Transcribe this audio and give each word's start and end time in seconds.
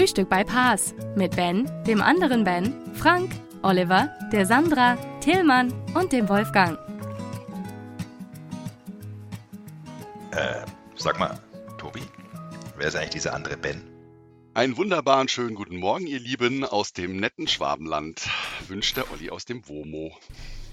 Frühstück 0.00 0.30
bei 0.30 0.44
Paas 0.44 0.94
mit 1.14 1.36
Ben, 1.36 1.70
dem 1.86 2.00
anderen 2.00 2.42
Ben, 2.42 2.72
Frank, 2.94 3.32
Oliver, 3.60 4.08
der 4.32 4.46
Sandra, 4.46 4.96
Tillmann 5.20 5.74
und 5.94 6.10
dem 6.10 6.26
Wolfgang. 6.30 6.78
Äh, 10.30 10.64
sag 10.96 11.18
mal, 11.18 11.38
Tobi, 11.76 12.00
wer 12.78 12.88
ist 12.88 12.96
eigentlich 12.96 13.10
dieser 13.10 13.34
andere 13.34 13.58
Ben? 13.58 13.82
Einen 14.54 14.78
wunderbaren 14.78 15.28
schönen 15.28 15.54
guten 15.54 15.76
Morgen, 15.76 16.06
ihr 16.06 16.18
Lieben, 16.18 16.64
aus 16.64 16.94
dem 16.94 17.18
netten 17.18 17.46
Schwabenland. 17.46 18.26
Wünscht 18.68 18.96
der 18.96 19.12
Olli 19.12 19.28
aus 19.28 19.44
dem 19.44 19.68
WOMO. 19.68 20.16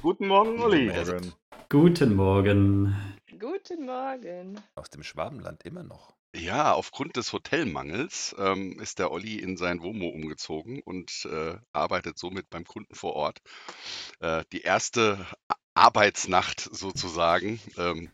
Guten 0.02 0.28
Morgen, 0.30 0.58
Olli. 0.62 0.86
Morgen. 0.86 1.34
Guten 1.68 2.16
Morgen. 2.16 2.96
Guten 3.38 3.86
Morgen. 3.88 4.62
Aus 4.76 4.90
dem 4.90 5.04
Schwabenland 5.04 5.66
immer 5.66 5.84
noch. 5.84 6.17
Ja, 6.36 6.74
aufgrund 6.74 7.16
des 7.18 7.34
Hotelmangels 7.34 8.36
ähm, 8.38 8.80
ist 8.80 9.00
der 9.00 9.12
Olli 9.12 9.40
in 9.40 9.58
sein 9.58 9.82
WOMO 9.82 10.08
umgezogen 10.08 10.82
und 10.84 11.26
äh, 11.26 11.58
arbeitet 11.74 12.18
somit 12.20 12.50
beim 12.50 12.64
Kunden 12.66 12.96
vor 12.96 13.14
Ort. 13.14 13.42
Äh, 14.20 14.44
die 14.52 14.62
erste 14.62 15.26
Arbeitsnacht 15.74 16.62
sozusagen. 16.62 17.60
Ähm, 17.78 18.12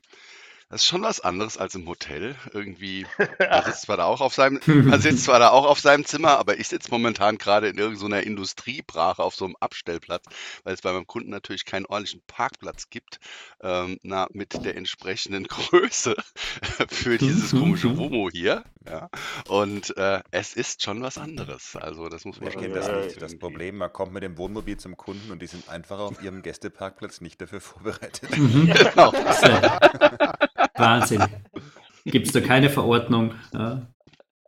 das 0.69 0.81
ist 0.81 0.87
schon 0.87 1.03
was 1.03 1.19
anderes 1.19 1.57
als 1.57 1.75
im 1.75 1.87
Hotel. 1.87 2.35
Irgendwie, 2.51 3.05
man 3.39 3.63
sitzt 3.65 3.81
zwar 3.83 3.97
da 3.97 4.05
auch 4.05 4.21
auf 4.21 4.33
seinem, 4.33 4.59
man 4.65 5.01
sitzt 5.01 5.25
zwar 5.25 5.39
da 5.39 5.49
auch 5.49 5.65
auf 5.65 5.79
seinem 5.79 6.05
Zimmer, 6.05 6.37
aber 6.39 6.59
ich 6.59 6.67
sitze 6.67 6.89
momentan 6.91 7.37
gerade 7.37 7.69
in 7.69 7.77
irgendeiner 7.77 8.23
Industriebrache 8.23 9.21
auf 9.21 9.35
so 9.35 9.45
einem 9.45 9.55
Abstellplatz, 9.59 10.25
weil 10.63 10.73
es 10.73 10.81
bei 10.81 10.91
meinem 10.91 11.07
Kunden 11.07 11.29
natürlich 11.29 11.65
keinen 11.65 11.85
ordentlichen 11.85 12.21
Parkplatz 12.27 12.89
gibt, 12.89 13.19
ähm, 13.61 13.99
na, 14.03 14.27
mit 14.31 14.65
der 14.65 14.75
entsprechenden 14.75 15.43
Größe 15.47 16.15
für 16.89 17.17
dieses 17.17 17.51
komische 17.51 17.97
WOMO 17.97 18.29
hier. 18.31 18.63
Ja. 18.85 19.09
Und 19.47 19.95
äh, 19.97 20.21
es 20.31 20.53
ist 20.53 20.83
schon 20.83 21.01
was 21.01 21.17
anderes. 21.17 21.75
Also 21.75 22.09
das 22.09 22.25
muss 22.25 22.39
man 22.39 22.49
Ich 22.49 22.57
kenne 22.57 22.73
das 22.73 23.05
nicht. 23.05 23.21
Das 23.21 23.37
Problem, 23.37 23.77
man 23.77 23.93
kommt 23.93 24.13
mit 24.13 24.23
dem 24.23 24.37
Wohnmobil 24.37 24.77
zum 24.77 24.97
Kunden 24.97 25.31
und 25.31 25.41
die 25.41 25.47
sind 25.47 25.69
einfach 25.69 25.99
auf 25.99 26.21
ihrem 26.21 26.41
Gästeparkplatz 26.41 27.21
nicht 27.21 27.39
dafür 27.41 27.61
vorbereitet. 27.61 28.29
Genau. 28.31 29.13
Wahnsinn. 30.75 31.23
Gibt 32.05 32.27
es 32.27 32.33
da 32.33 32.41
keine 32.41 32.69
Verordnung? 32.69 33.35
Ja. 33.53 33.87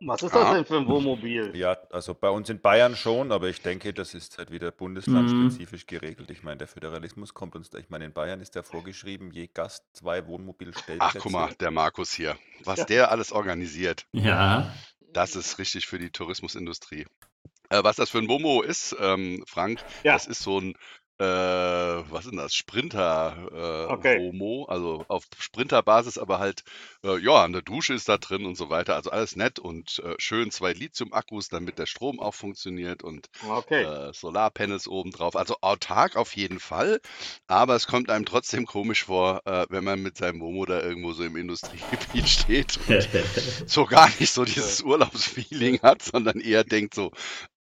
Was 0.04 0.22
ist 0.22 0.34
das 0.34 0.44
Ah. 0.44 0.54
denn 0.54 0.66
für 0.66 0.76
ein 0.76 0.86
Wohnmobil? 0.88 1.56
Ja, 1.56 1.78
also 1.90 2.12
bei 2.14 2.28
uns 2.28 2.50
in 2.50 2.60
Bayern 2.60 2.94
schon, 2.96 3.32
aber 3.32 3.48
ich 3.48 3.62
denke, 3.62 3.94
das 3.94 4.12
ist 4.12 4.36
halt 4.36 4.50
wieder 4.50 4.70
bundeslandspezifisch 4.70 5.86
geregelt. 5.86 6.30
Ich 6.30 6.42
meine, 6.42 6.58
der 6.58 6.68
Föderalismus 6.68 7.32
kommt 7.32 7.56
uns 7.56 7.70
da. 7.70 7.78
Ich 7.78 7.88
meine, 7.88 8.04
in 8.04 8.12
Bayern 8.12 8.42
ist 8.42 8.54
ja 8.56 8.62
vorgeschrieben, 8.62 9.30
je 9.30 9.46
Gast 9.46 9.84
zwei 9.94 10.26
Wohnmobilstellplätze. 10.26 11.00
Ach, 11.00 11.16
guck 11.18 11.32
mal, 11.32 11.54
der 11.60 11.70
Markus 11.70 12.12
hier. 12.12 12.36
Was 12.64 12.84
der 12.84 13.10
alles 13.10 13.32
organisiert. 13.32 14.06
Ja. 14.12 14.70
Das 15.14 15.34
ist 15.34 15.58
richtig 15.58 15.86
für 15.86 15.98
die 15.98 16.10
Tourismusindustrie. 16.10 17.06
Äh, 17.70 17.82
was 17.82 17.96
das 17.96 18.10
für 18.10 18.18
ein 18.18 18.26
Momo 18.26 18.60
ist, 18.60 18.94
ähm, 19.00 19.42
Frank, 19.48 19.82
Ja. 20.04 20.12
das 20.12 20.26
ist 20.26 20.40
so 20.42 20.60
ein, 20.60 20.74
äh, 21.18 21.24
was 21.24 22.24
ist 22.24 22.30
denn 22.30 22.38
das? 22.38 22.54
Sprinter 22.54 23.48
äh, 23.52 23.92
Okay. 23.92 24.32
Also 24.68 25.04
auf 25.08 25.24
Sprinterbasis, 25.38 26.18
aber 26.18 26.38
halt, 26.38 26.62
äh, 27.04 27.18
ja, 27.18 27.44
eine 27.44 27.62
Dusche 27.62 27.94
ist 27.94 28.08
da 28.08 28.18
drin 28.18 28.44
und 28.46 28.56
so 28.56 28.70
weiter. 28.70 28.94
Also 28.96 29.10
alles 29.10 29.36
nett 29.36 29.58
und 29.58 29.98
äh, 30.04 30.14
schön 30.18 30.50
zwei 30.50 30.72
Lithium-Akkus, 30.72 31.48
damit 31.48 31.78
der 31.78 31.86
Strom 31.86 32.20
auch 32.20 32.34
funktioniert 32.34 33.02
und 33.02 33.28
Okay. 33.42 33.86
äh, 33.86 34.12
Solarpanels 34.12 34.88
oben 34.88 35.10
drauf. 35.10 35.36
Also 35.36 35.56
autark 35.60 36.16
auf 36.16 36.36
jeden 36.36 36.60
Fall, 36.60 37.00
aber 37.46 37.74
es 37.76 37.86
kommt 37.86 38.10
einem 38.10 38.24
trotzdem 38.26 38.66
komisch 38.66 39.04
vor, 39.04 39.42
äh, 39.46 39.66
wenn 39.70 39.84
man 39.84 40.02
mit 40.02 40.16
seinem 40.16 40.40
Womo 40.40 40.66
da 40.66 40.80
irgendwo 40.82 41.12
so 41.12 41.24
im 41.24 41.36
Industriegebiet 41.36 42.28
steht 42.28 42.78
und 42.88 43.08
so 43.66 43.84
gar 43.86 44.08
nicht 44.20 44.32
so 44.32 44.44
dieses 44.44 44.80
Urlaubsfeeling 44.82 45.80
hat, 45.82 46.02
sondern 46.02 46.40
eher 46.40 46.64
denkt 46.64 46.94
so, 46.94 47.10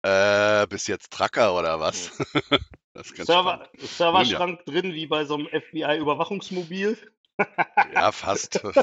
äh, 0.03 0.67
bis 0.67 0.87
jetzt 0.87 1.11
Tracker 1.11 1.55
oder 1.57 1.79
was? 1.79 2.11
Das 2.95 3.07
ist 3.07 3.15
ganz 3.15 3.27
Server, 3.27 3.67
Serverschrank 3.77 4.65
drin 4.65 4.93
wie 4.93 5.05
bei 5.05 5.25
so 5.25 5.35
einem 5.35 5.47
FBI-Überwachungsmobil. 5.47 6.97
ja, 7.37 7.45
ja, 7.93 8.11
fast. 8.13 8.61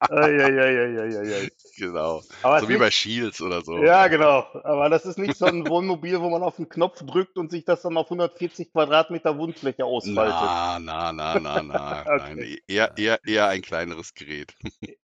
Eieieiei. 0.00 1.48
genau. 1.78 2.22
Aber 2.42 2.60
So 2.60 2.68
wie 2.68 2.74
ist 2.74 2.78
bei 2.78 2.84
nicht, 2.86 2.94
Shields 2.96 3.40
oder 3.40 3.62
so. 3.62 3.82
ja, 3.82 4.08
genau. 4.08 4.46
Aber 4.64 4.90
das 4.90 5.06
ist 5.06 5.18
nicht 5.18 5.36
so 5.36 5.46
ein 5.46 5.66
Wohnmobil, 5.66 6.20
wo 6.20 6.28
man 6.28 6.42
auf 6.42 6.56
den 6.56 6.68
Knopf 6.68 7.02
drückt 7.04 7.38
und 7.38 7.50
sich 7.50 7.64
das 7.64 7.82
dann 7.82 7.96
auf 7.96 8.06
140 8.06 8.70
Quadratmeter 8.72 9.38
Wundfläche 9.38 9.84
ausfaltet. 9.84 10.34
Na, 10.34 10.78
na, 10.78 11.12
na, 11.12 11.38
na, 11.40 11.62
na. 11.62 12.04
Nein, 12.18 12.32
Okay. 12.38 12.62
eher, 12.68 12.92
eher, 12.98 13.18
eher 13.24 13.48
ein 13.48 13.62
kleineres 13.62 14.12
Gerät. 14.14 14.54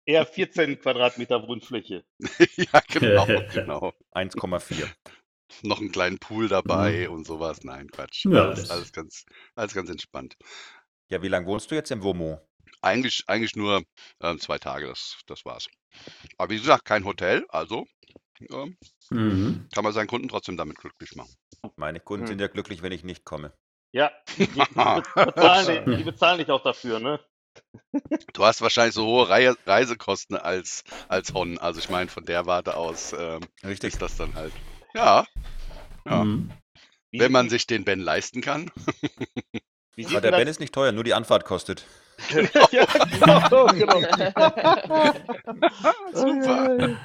Eher 0.04 0.26
14 0.26 0.78
Quadratmeter 0.80 1.46
Wundfläche. 1.48 2.04
ja, 2.56 2.80
genau, 2.92 3.26
genau. 3.54 3.92
1,4. 4.12 4.86
Noch 5.62 5.80
einen 5.80 5.92
kleinen 5.92 6.18
Pool 6.18 6.48
dabei 6.48 7.08
und 7.08 7.26
sowas. 7.26 7.64
Nein, 7.64 7.90
Quatsch. 7.90 8.26
Ja, 8.30 8.42
Alles, 8.42 8.70
alles, 8.70 8.92
ganz, 8.92 9.24
alles 9.54 9.74
ganz 9.74 9.90
entspannt. 9.90 10.36
Ja, 11.10 11.22
wie 11.22 11.28
lange 11.28 11.46
wohnst 11.46 11.70
du 11.70 11.74
jetzt 11.74 11.90
im 11.90 12.02
WOMO? 12.02 12.40
Eigentlich, 12.82 13.24
eigentlich 13.26 13.56
nur 13.56 13.82
ähm, 14.20 14.38
zwei 14.40 14.58
Tage, 14.58 14.86
das, 14.86 15.18
das 15.26 15.44
war's. 15.44 15.68
Aber 16.38 16.50
wie 16.52 16.58
gesagt, 16.58 16.84
kein 16.84 17.04
Hotel, 17.04 17.46
also 17.50 17.86
ähm, 18.50 18.76
Mhm. 19.10 19.68
kann 19.74 19.84
man 19.84 19.92
seinen 19.92 20.06
Kunden 20.08 20.28
trotzdem 20.28 20.56
damit 20.56 20.78
glücklich 20.78 21.14
machen. 21.16 21.34
Meine 21.76 22.00
Kunden 22.00 22.24
Hm. 22.24 22.28
sind 22.28 22.40
ja 22.40 22.48
glücklich, 22.48 22.82
wenn 22.82 22.92
ich 22.92 23.04
nicht 23.04 23.24
komme. 23.24 23.52
Ja, 23.92 24.12
die, 24.54 24.64
die, 24.74 24.84
be- 24.84 25.04
bezahlen, 25.24 25.88
die, 25.88 25.96
die 25.96 26.04
bezahlen 26.04 26.38
dich 26.38 26.50
auch 26.50 26.62
dafür, 26.62 27.00
ne? 27.00 27.20
Du 28.32 28.44
hast 28.44 28.62
wahrscheinlich 28.62 28.94
so 28.94 29.04
hohe 29.06 29.28
Rei 29.28 29.50
Reisekosten 29.66 30.36
als, 30.36 30.82
als 31.08 31.34
Hon. 31.34 31.58
Also 31.58 31.78
ich 31.80 31.88
meine, 31.90 32.08
von 32.08 32.24
der 32.24 32.46
Warte 32.46 32.76
aus 32.76 33.12
ähm, 33.12 33.40
Richtig. 33.64 33.94
ist 33.94 34.00
das 34.02 34.16
dann 34.16 34.34
halt. 34.34 34.54
Ja, 34.98 35.24
ja. 36.06 36.24
Mhm. 36.24 36.50
Wenn 37.12 37.32
man 37.32 37.48
sich 37.48 37.66
den 37.68 37.84
Ben 37.84 38.00
leisten 38.00 38.40
kann. 38.40 38.70
wie 39.94 40.06
Aber 40.06 40.20
der 40.20 40.32
Ben 40.32 40.48
ist 40.48 40.58
nicht 40.58 40.74
teuer, 40.74 40.90
nur 40.90 41.04
die 41.04 41.14
Anfahrt 41.14 41.44
kostet. 41.44 41.86
ja, 42.72 42.84
genau, 43.20 43.66
genau. 43.66 44.00
Super. 46.12 46.98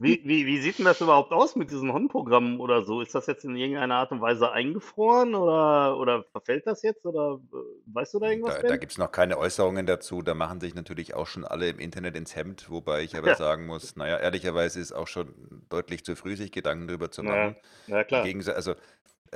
Wie, 0.00 0.22
wie, 0.24 0.46
wie 0.46 0.58
sieht 0.60 0.78
denn 0.78 0.84
das 0.84 1.00
überhaupt 1.00 1.32
aus 1.32 1.56
mit 1.56 1.70
diesen 1.70 1.92
HON-Programmen 1.92 2.60
oder 2.60 2.84
so? 2.84 3.00
Ist 3.00 3.14
das 3.14 3.26
jetzt 3.26 3.44
in 3.44 3.56
irgendeiner 3.56 3.96
Art 3.96 4.12
und 4.12 4.20
Weise 4.20 4.52
eingefroren 4.52 5.34
oder, 5.34 5.98
oder 5.98 6.24
verfällt 6.24 6.66
das 6.66 6.82
jetzt? 6.82 7.04
Oder 7.04 7.40
äh, 7.52 7.56
weißt 7.86 8.14
du 8.14 8.18
da 8.20 8.28
irgendwas, 8.30 8.58
Da, 8.58 8.62
da 8.62 8.76
gibt 8.76 8.92
es 8.92 8.98
noch 8.98 9.10
keine 9.12 9.38
Äußerungen 9.38 9.86
dazu. 9.86 10.22
Da 10.22 10.34
machen 10.34 10.60
sich 10.60 10.74
natürlich 10.74 11.14
auch 11.14 11.26
schon 11.26 11.44
alle 11.44 11.68
im 11.68 11.78
Internet 11.78 12.16
ins 12.16 12.34
Hemd, 12.36 12.70
wobei 12.70 13.02
ich 13.02 13.16
aber 13.16 13.32
Ja. 13.32 13.34
sagen 13.34 13.66
muss, 13.66 13.96
naja, 13.96 14.18
ehrlicherweise 14.18 14.80
ist 14.80 14.92
auch 14.92 15.06
schon 15.06 15.64
deutlich 15.68 16.04
zu 16.04 16.16
früh, 16.16 16.36
sich 16.36 16.50
Gedanken 16.52 16.88
darüber 16.88 17.10
zu 17.10 17.22
Ja, 17.22 17.24
machen. 17.24 17.56
ja 17.86 18.04
Im 18.10 18.20
klar. 18.20 18.22
Gegensatz, 18.22 18.56
also, 18.56 18.74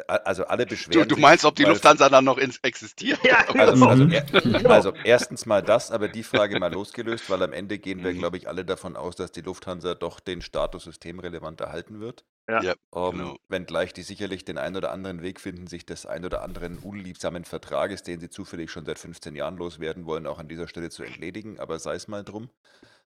also 0.07 0.45
alle 0.47 0.67
Du, 0.91 1.05
beschweren 1.05 1.05
du 1.05 1.17
sich, 1.17 1.17
meinst, 1.17 1.45
ob 1.45 1.57
die 1.57 1.65
Lufthansa 1.65 2.09
dann 2.09 2.25
noch 2.25 2.39
existiert? 2.39 3.19
Ja, 3.25 3.45
Also, 3.57 3.75
genau. 3.75 3.89
also, 3.89 4.05
er, 4.05 4.25
Genau. 4.53 4.71
also 4.71 4.95
erstens 5.03 5.47
mal 5.47 5.63
das, 5.63 5.91
aber 5.91 6.09
die 6.09 6.23
Frage 6.23 6.57
mal 6.57 6.73
losgelöst, 6.73 7.29
weil 7.29 7.43
am 7.43 7.53
Ende 7.53 7.79
gehen 7.79 8.03
wir, 8.03 8.15
Mhm. 8.15 8.19
glaube 8.19 8.37
ich, 8.37 8.49
alle 8.49 8.65
davon 8.65 8.97
aus, 8.97 9.17
dass 9.17 9.33
die 9.33 9.41
Lufthansa 9.43 9.95
doch 9.95 10.21
den 10.21 10.43
Status 10.43 10.85
systemrelevant 10.85 11.61
erhalten 11.61 12.01
wird. 12.01 12.25
Ja. 12.49 12.67
Ja, 12.67 12.75
Ähm, 12.95 13.11
genau. 13.11 13.39
wenngleich 13.49 13.93
die 13.93 14.03
sicherlich 14.03 14.45
den 14.45 14.59
einen 14.59 14.77
oder 14.77 14.93
anderen 14.93 15.23
Weg 15.23 15.41
finden, 15.41 15.67
sich 15.67 15.87
des 15.87 16.07
ein 16.07 16.25
oder 16.25 16.43
anderen 16.43 16.79
unliebsamen 16.79 17.45
Vertrages, 17.45 18.03
den 18.03 18.21
sie 18.21 18.29
zufällig 18.31 18.71
schon 18.71 18.85
seit 18.85 18.99
15 18.99 19.35
Jahren 19.35 19.57
loswerden 19.57 20.07
wollen, 20.07 20.27
auch 20.27 20.39
an 20.39 20.49
dieser 20.49 20.69
Stelle 20.69 20.91
zu 20.91 21.03
entledigen, 21.03 21.59
aber 21.59 21.79
sei 21.79 21.95
es 21.95 22.09
mal 22.09 22.25
drum. 22.25 22.51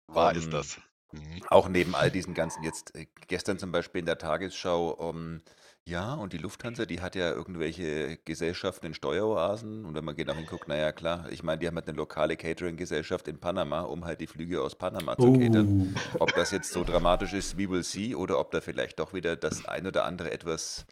Wahr 0.07 0.33
Ähm, 0.33 0.35
ist 0.35 0.51
das. 0.53 0.79
Mhm. 1.11 1.43
Auch 1.49 1.69
neben 1.69 1.95
all 1.95 2.11
diesen 2.11 2.33
ganzen, 2.33 2.63
jetzt 2.63 2.95
äh, 2.95 3.07
gestern 3.27 3.59
zum 3.59 3.71
Beispiel 3.71 3.99
in 3.99 4.05
der 4.05 4.17
Tagesschau, 4.17 5.11
ähm, 5.11 5.41
Ja, 5.87 6.15
und 6.15 6.33
die 6.33 6.39
Lufthansa, 6.39 6.87
die 6.87 6.99
hat 6.99 7.13
ja 7.13 7.29
irgendwelche 7.31 8.17
Gesellschaften 8.25 8.87
in 8.87 8.93
Steueroasen. 8.95 9.85
Und 9.85 9.93
wenn 9.93 10.03
man 10.03 10.15
genau 10.15 10.33
hinguckt, 10.33 10.67
naja, 10.67 10.91
klar, 10.91 11.27
ich 11.29 11.43
meine, 11.43 11.59
die 11.59 11.67
haben 11.67 11.75
halt 11.75 11.87
eine 11.87 11.95
lokale 11.95 12.35
Catering-Gesellschaft 12.37 13.27
in 13.27 13.37
Panama, 13.39 13.81
um 13.81 14.03
halt 14.03 14.19
die 14.19 14.25
Flüge 14.25 14.63
aus 14.63 14.73
Panama 14.73 15.15
zu 15.15 15.33
catern. 15.33 15.95
Oh. 16.15 16.17
Ob 16.21 16.33
das 16.33 16.49
jetzt 16.49 16.71
so 16.71 16.83
dramatisch 16.83 17.33
ist, 17.33 17.59
we 17.59 17.69
will 17.69 17.83
see, 17.83 18.15
oder 18.15 18.39
ob 18.39 18.49
da 18.49 18.61
vielleicht 18.61 18.97
doch 18.97 19.13
wieder 19.13 19.35
das 19.35 19.65
ein 19.67 19.85
oder 19.85 20.05
andere 20.05 20.31
etwas, 20.31 20.87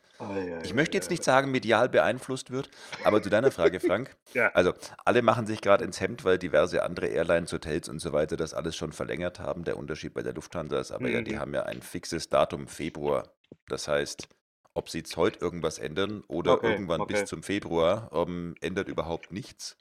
ich 0.61 0.75
möchte 0.75 0.95
jetzt 0.95 1.09
nicht 1.09 1.23
sagen, 1.23 1.49
medial 1.49 1.89
beeinflusst 1.89 2.51
wird, 2.51 2.69
aber 3.03 3.21
zu 3.23 3.31
deiner 3.31 3.49
Frage, 3.51 3.79
Frank. 3.79 4.15
Ja. 4.35 4.49
Also, 4.53 4.73
alle 5.05 5.21
machen 5.21 5.45
sich 5.47 5.61
gerade 5.61 5.83
ins 5.85 6.01
Hemd, 6.01 6.23
weil 6.23 6.37
diverse 6.39 6.81
andere 6.83 7.07
Airlines, 7.07 7.51
Hotels 7.53 7.87
und 7.89 7.99
so 7.99 8.13
weiter 8.13 8.35
das 8.37 8.53
alles 8.55 8.75
schon 8.75 8.91
verlängert 8.93 9.39
haben. 9.39 9.63
Der 9.63 9.77
Unterschied 9.77 10.13
bei 10.13 10.21
der 10.23 10.33
Lufthansa 10.33 10.79
ist 10.79 10.91
aber 10.91 11.07
ja, 11.09 11.21
die 11.21 11.33
Mhm. 11.33 11.39
haben 11.39 11.53
ja 11.55 11.63
ein 11.63 11.81
fixes 11.83 12.29
Datum, 12.29 12.67
Februar. 12.67 13.27
Das 13.67 13.87
heißt, 13.87 14.27
ob 14.75 14.89
sie 14.89 14.99
jetzt 14.99 15.17
heute 15.17 15.39
irgendwas 15.39 15.79
ändern 15.79 16.23
oder 16.27 16.53
Okay, 16.53 16.63
irgendwann 16.63 17.01
okay. 17.01 17.13
bis 17.13 17.25
zum 17.25 17.43
Februar, 17.43 18.09
ähm, 18.13 18.55
ändert 18.61 18.87
überhaupt 18.87 19.31
nichts. 19.31 19.77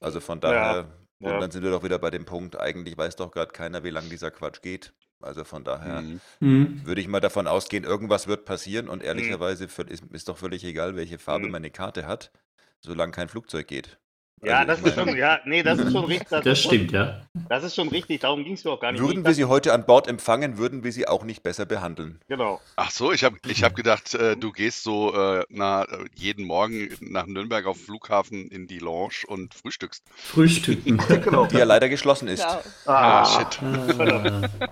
Also 0.00 0.20
von 0.20 0.40
Ja, 0.44 0.76
daher, 0.76 1.06
und 1.20 1.38
ja. 1.38 1.40
dann 1.40 1.50
sind 1.50 1.62
wir 1.64 1.70
doch 1.70 1.82
wieder 1.84 1.98
bei 1.98 2.10
dem 2.10 2.24
Punkt, 2.24 2.58
eigentlich 2.58 2.96
weiß 2.98 3.16
doch 3.16 3.30
gerade 3.32 3.52
keiner, 3.52 3.84
wie 3.84 3.90
lange 3.90 4.08
dieser 4.08 4.30
Quatsch 4.30 4.62
geht. 4.62 4.94
Also 5.20 5.44
von 5.44 5.64
daher 5.64 6.04
Mhm. 6.04 6.20
Mhm. 6.40 6.84
würde 6.84 7.00
ich 7.00 7.08
mal 7.08 7.20
davon 7.20 7.46
ausgehen, 7.48 7.84
irgendwas 7.84 8.26
wird 8.28 8.44
passieren 8.44 8.88
und 8.88 9.02
Mhm. 9.14 9.38
ehrlicherweise 9.42 9.66
völ- 9.68 9.88
ist, 9.90 10.04
ist 10.12 10.28
doch 10.28 10.38
völlig 10.38 10.64
egal, 10.64 10.96
welche 10.96 11.18
Farbe 11.18 11.48
Mhm. 11.48 11.52
meine 11.52 11.70
Karte 11.70 12.06
hat, 12.06 12.32
solange 12.80 13.12
kein 13.12 13.28
Flugzeug 13.28 13.66
geht. 13.68 13.98
Ja, 14.42 14.58
Also 14.58 14.72
das 14.72 14.80
ist 14.82 14.94
schon, 14.94 15.16
ja, 15.16 15.40
nee, 15.44 15.62
das 15.62 15.78
ist 15.78 15.92
schon 15.92 16.04
richtig. 16.04 16.28
Das 16.28 16.58
schon- 16.60 16.70
stimmt, 16.72 16.92
ja. 16.92 17.20
Das 17.48 17.64
ist 17.64 17.74
schon 17.74 17.88
richtig, 17.88 18.20
darum 18.20 18.44
ging 18.44 18.54
es 18.54 18.64
mir 18.64 18.70
auch 18.72 18.80
gar 18.80 18.92
nicht. 18.92 19.00
Würden 19.00 19.24
wir 19.24 19.34
sie 19.34 19.44
heute 19.46 19.72
an 19.72 19.84
Bord 19.86 20.06
empfangen, 20.08 20.58
würden 20.58 20.84
wir 20.84 20.92
sie 20.92 21.08
auch 21.08 21.24
nicht 21.24 21.42
besser 21.42 21.66
behandeln. 21.66 22.20
Genau. 22.28 22.60
Ach 22.76 22.90
so, 22.90 23.12
ich 23.12 23.24
habe 23.24 23.36
ich 23.46 23.64
hab 23.64 23.74
gedacht, 23.74 24.14
äh, 24.14 24.36
du 24.36 24.52
gehst 24.52 24.82
so 24.82 25.14
äh, 25.14 25.44
na, 25.48 25.86
jeden 26.14 26.44
Morgen 26.46 26.88
nach 27.00 27.26
Nürnberg 27.26 27.66
auf 27.66 27.80
Flughafen 27.80 28.48
in 28.48 28.66
die 28.66 28.78
Lounge 28.78 29.24
und 29.26 29.54
frühstückst. 29.54 30.04
Frühstücken. 30.14 30.98
genau. 31.08 31.46
Die 31.46 31.56
ja 31.56 31.64
leider 31.64 31.88
geschlossen 31.88 32.28
ist. 32.28 32.44
Genau. 32.46 32.60
Ah, 32.86 33.22
Ah, 33.22 33.24
shit. 33.24 33.60
Ah. 33.62 34.68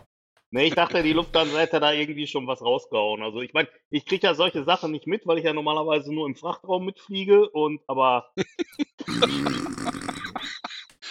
Nee, 0.51 0.67
ich 0.69 0.75
dachte, 0.75 1.03
die 1.03 1.13
Lufthansa 1.13 1.59
hätte 1.59 1.81
da 1.81 1.93
irgendwie 1.93 2.27
schon 2.27 2.47
was 2.47 2.63
rausgehauen. 2.63 3.23
Also 3.23 3.41
ich 3.43 3.53
meine, 3.53 3.69
ich 3.91 4.07
kriege 4.07 4.27
ja 4.27 4.35
solche 4.35 4.65
Sachen 4.65 4.93
nicht 4.93 5.07
mit, 5.07 5.27
weil 5.27 5.39
ich 5.39 5.45
ja 5.45 5.53
normalerweise 5.53 6.15
nur 6.15 6.27
im 6.27 6.37
Frachtraum 6.37 6.85
mitfliege 6.85 7.49
und 7.51 7.81
aber 7.89 8.31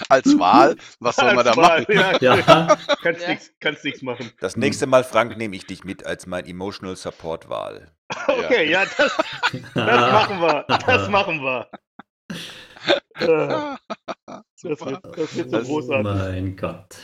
Als 0.09 0.37
Wahl, 0.37 0.75
was 0.99 1.15
soll 1.15 1.33
man 1.33 1.45
da 1.45 1.55
Wahl, 1.55 1.81
machen? 1.87 2.19
Ja, 2.21 2.35
Ja. 2.35 2.77
kannst 3.01 3.21
Ja. 3.21 3.29
nichts 3.29 3.53
kannst 3.59 4.03
machen. 4.03 4.31
Das 4.41 4.57
nächste 4.57 4.87
Mal, 4.87 5.03
Frank, 5.05 5.37
nehme 5.37 5.55
ich 5.55 5.65
dich 5.65 5.83
mit 5.85 6.05
als 6.05 6.27
mein 6.27 6.45
Emotional 6.45 6.95
Support 6.95 7.49
Wahl. 7.49 7.91
Okay, 8.27 8.69
ja, 8.69 8.83
das, 8.97 9.17
das 9.73 10.11
machen 10.11 10.39
wir. 10.41 10.65
Das 10.85 11.09
machen 11.09 11.41
wir. 11.41 11.67
Äh, 13.19 13.75
Das 14.61 14.63
wird, 14.63 14.99
das 15.17 15.35
wird 15.35 15.49
so 15.49 15.57
Oh 15.57 15.61
großartig. 15.63 16.03
mein 16.05 16.55
Gott. 16.57 16.95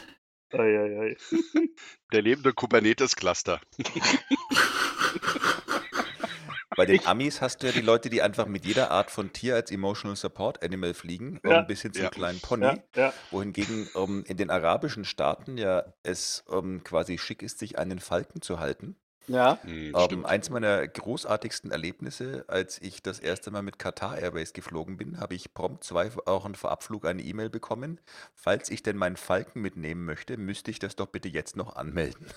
Ei, 0.54 0.78
ei, 0.78 1.00
ei. 1.00 1.18
Der 2.12 2.22
lebende 2.22 2.54
Kubernetes-Cluster. 2.54 3.62
Bei 6.78 6.86
den 6.86 7.06
Amis 7.06 7.42
hast 7.42 7.62
du 7.62 7.68
ja 7.68 7.74
die 7.74 7.82
Leute, 7.82 8.10
die 8.10 8.22
einfach 8.22 8.46
mit 8.48 8.66
jeder 8.66 8.92
Art 8.92 9.12
von 9.12 9.34
Tier 9.34 9.56
als 9.56 9.72
Emotional 9.72 10.16
Support 10.16 10.64
Animal 10.64 10.94
fliegen, 10.94 11.40
Ja. 11.44 11.60
ähm, 11.60 11.68
bis 11.68 11.82
hin 11.82 11.94
zum 11.94 12.04
Ja. 12.04 12.10
kleinen 12.10 12.40
Pony. 12.40 12.64
Ja, 12.66 12.78
ja. 12.96 13.14
Wohingegen 13.30 13.90
ähm, 13.96 14.24
in 14.26 14.38
den 14.38 14.50
arabischen 14.50 15.04
Staaten 15.04 15.58
ja 15.58 15.84
es 16.04 16.44
ähm, 16.50 16.82
quasi 16.84 17.18
schick 17.18 17.44
ist, 17.44 17.60
sich 17.60 17.78
einen 17.78 18.00
Falken 18.00 18.42
zu 18.42 18.60
halten. 18.60 18.96
Ja. 19.32 19.58
Hm, 19.64 19.94
Ähm, 19.96 20.02
stimmt. 20.06 20.26
eins 20.26 20.50
meiner 20.50 20.88
großartigsten 20.88 21.72
Erlebnisse, 21.72 22.46
als 22.48 22.82
ich 22.82 23.02
das 23.02 23.20
erste 23.20 23.52
Mal 23.52 23.62
mit 23.62 23.80
Qatar 23.80 24.18
Airways 24.18 24.54
geflogen 24.54 24.98
bin, 24.98 25.20
habe 25.20 25.36
ich 25.36 25.54
prompt 25.54 25.84
zwei 25.84 26.14
Wochen 26.16 26.56
vor 26.56 26.72
Abflug 26.72 27.06
eine 27.06 27.22
E-Mail 27.22 27.50
bekommen. 27.50 28.00
Falls 28.36 28.70
ich 28.70 28.84
denn 28.84 28.98
meinen 28.98 29.18
Falken 29.18 29.62
mitnehmen 29.62 30.06
möchte, 30.06 30.38
müsste 30.38 30.72
ich 30.72 30.80
das 30.80 30.96
doch 30.96 31.08
bitte 31.08 31.30
jetzt 31.30 31.56
noch 31.56 31.76
anmelden. 31.76 32.28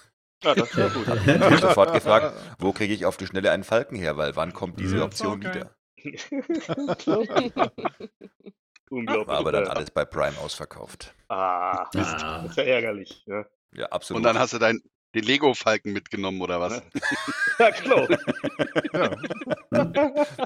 ja, 0.42 0.54
das 0.54 0.76
wäre 0.76 0.90
gut. 0.90 1.06
Ich 1.26 1.40
habe 1.40 1.58
sofort 1.58 1.92
gefragt, 1.94 2.34
wo 2.58 2.72
kriege 2.72 2.92
ich 2.94 3.06
auf 3.06 3.16
die 3.16 3.26
Schnelle 3.26 3.50
einen 3.50 3.64
Falken 3.64 3.96
her, 3.96 4.16
weil 4.16 4.36
wann 4.36 4.52
kommt 4.52 4.78
diese 4.78 4.96
Mhm. 4.96 5.02
Option 5.02 5.44
Okay. 5.46 5.54
wieder? 5.54 5.74
Unglaublich. 8.90 9.28
War 9.28 9.38
aber 9.38 9.52
dann 9.52 9.64
geil. 9.64 9.72
alles 9.76 9.90
bei 9.90 10.04
Prime 10.04 10.36
ausverkauft. 10.38 11.14
Ah. 11.28 11.84
Ah. 11.84 11.90
Das 11.92 12.50
ist 12.50 12.56
ja 12.58 12.62
ärgerlich. 12.64 13.24
Ja, 13.26 13.46
Ja, 13.74 13.86
absolut. 13.86 14.18
Und 14.18 14.22
dann 14.24 14.38
hast 14.38 14.52
du 14.52 14.58
dein, 14.58 14.80
den 15.14 15.24
Lego-Falken 15.24 15.92
mitgenommen, 15.92 16.40
oder 16.42 16.60
was? 16.60 16.82
ja 17.58 17.70
genau. 17.70 18.06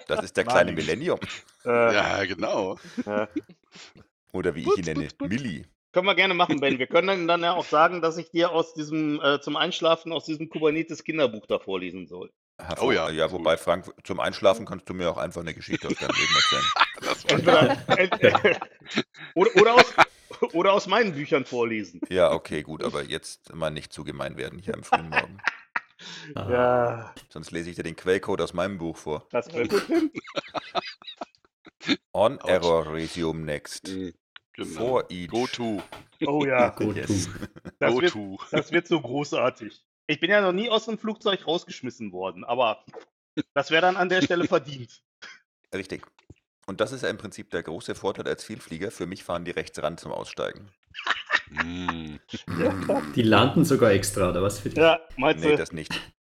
das 0.06 0.24
ist 0.24 0.36
der 0.36 0.44
kleine. 0.44 0.72
Millennium. 0.72 1.18
Äh, 1.64 1.94
Ja, 1.94 2.24
genau. 2.24 2.78
ja. 3.06 3.28
Oder 4.32 4.54
wie 4.54 4.62
ich 4.62 4.76
ihn 4.78 4.84
nenne, 4.84 5.08
Milli. 5.20 5.64
Können 5.92 6.06
wir 6.06 6.14
gerne 6.14 6.34
machen, 6.34 6.60
Ben. 6.60 6.78
Wir 6.78 6.86
können 6.86 7.26
dann 7.26 7.42
ja 7.42 7.54
auch 7.54 7.64
sagen, 7.64 8.02
dass 8.02 8.18
ich 8.18 8.30
dir 8.30 8.52
aus 8.52 8.74
diesem, 8.74 9.20
äh, 9.22 9.40
zum 9.40 9.56
Einschlafen 9.56 10.12
aus 10.12 10.26
diesem 10.26 10.50
Kubernetes 10.50 11.02
Kinderbuch 11.02 11.46
da 11.46 11.58
vorlesen 11.58 12.06
soll. 12.06 12.30
Hervor- 12.60 12.88
Oh 12.88 12.92
ja, 12.92 13.08
Ja, 13.10 13.30
wobei, 13.32 13.56
Frank, 13.56 13.86
zum 14.04 14.20
Einschlafen 14.20 14.66
kannst 14.66 14.88
du 14.88 14.94
mir 14.94 15.10
auch 15.10 15.16
einfach 15.16 15.40
eine 15.40 15.54
Geschichte 15.54 15.88
aus 15.88 15.94
deinem 15.94 16.14
Leben 16.14 16.34
erzählen. 16.34 16.64
Das 17.00 17.24
war 17.24 17.98
Entweder, 17.98 18.42
ent, 18.42 18.58
oder, 19.34 19.50
oder, 19.54 19.74
aus, 19.76 19.94
oder 20.52 20.72
aus 20.72 20.86
meinen 20.86 21.12
Büchern 21.12 21.44
vorlesen. 21.44 22.00
Ja, 22.08 22.32
okay, 22.32 22.62
gut, 22.62 22.82
aber 22.82 23.02
jetzt 23.02 23.54
mal 23.54 23.70
nicht 23.70 23.92
zu 23.92 24.04
gemein 24.04 24.36
werden 24.36 24.58
hier 24.58 24.74
am 24.74 24.82
frühen 24.82 25.08
Morgen. 25.08 25.38
Ah. 26.34 26.50
Ja, 26.50 27.14
Sonst 27.28 27.50
lese 27.50 27.70
ich 27.70 27.76
dir 27.76 27.82
den 27.82 27.96
Quellcode 27.96 28.40
aus 28.42 28.52
meinem 28.54 28.78
Buch 28.78 28.96
vor. 28.96 29.26
das 29.30 29.48
hin. 29.48 29.68
On 32.12 32.38
Autsch. 32.40 32.48
Error 32.50 32.92
Resume 32.92 33.40
Next. 33.44 33.88
Hm, 33.88 34.12
genau. 34.52 34.78
For 34.78 35.10
each. 35.10 35.28
Go 35.30 35.46
to. 35.46 35.82
Oh 36.26 36.44
ja, 36.44 36.70
Go 36.70 36.92
Yes. 36.92 37.26
to. 37.26 37.30
das 37.78 37.92
Go 37.94 38.00
wird, 38.00 38.12
to. 38.12 38.38
das 38.50 38.72
wird 38.72 38.86
so 38.88 39.00
großartig. 39.00 39.84
Ich 40.06 40.20
bin 40.20 40.30
ja 40.30 40.40
noch 40.40 40.52
nie 40.52 40.68
aus 40.70 40.88
einem 40.88 40.98
Flugzeug 40.98 41.46
rausgeschmissen 41.46 42.12
worden, 42.12 42.44
aber 42.44 42.84
das 43.54 43.70
wäre 43.70 43.82
dann 43.82 43.96
an 43.96 44.08
der 44.08 44.22
Stelle 44.22 44.46
verdient. 44.48 45.02
Richtig. 45.74 46.02
Und 46.68 46.82
das 46.82 46.92
ist 46.92 47.02
ja 47.02 47.08
im 47.08 47.16
Prinzip 47.16 47.50
der 47.50 47.62
große 47.62 47.94
Vorteil 47.94 48.28
als 48.28 48.44
Vielflieger. 48.44 48.90
Für 48.90 49.06
mich 49.06 49.24
fahren 49.24 49.46
die 49.46 49.52
rechts 49.52 49.82
ran 49.82 49.96
zum 49.96 50.12
Aussteigen. 50.12 50.68
Die 53.16 53.22
landen 53.22 53.64
sogar 53.64 53.90
extra, 53.92 54.28
oder 54.28 54.42
was 54.42 54.58
für 54.60 54.68
dich? 54.68 54.76
Ja, 54.76 55.00
meinst 55.16 55.42
Nee, 55.42 55.52
du? 55.52 55.56
das 55.56 55.72
nicht. 55.72 55.90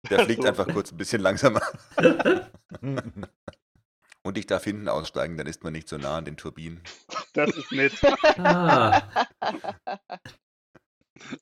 Der 0.10 0.26
fliegt 0.26 0.42
so. 0.42 0.48
einfach 0.50 0.68
kurz 0.68 0.92
ein 0.92 0.98
bisschen 0.98 1.22
langsamer. 1.22 1.62
Und 4.24 4.38
ich 4.38 4.46
darf 4.46 4.66
hinten 4.66 4.90
aussteigen, 4.90 5.38
dann 5.38 5.48
ist 5.48 5.64
man 5.64 5.72
nicht 5.72 5.88
so 5.88 5.98
nah 5.98 6.18
an 6.18 6.26
den 6.26 6.36
Turbinen. 6.36 6.82
Das 7.34 7.56
ist 7.56 7.72
nett. 7.72 7.94
Ah, 8.38 9.04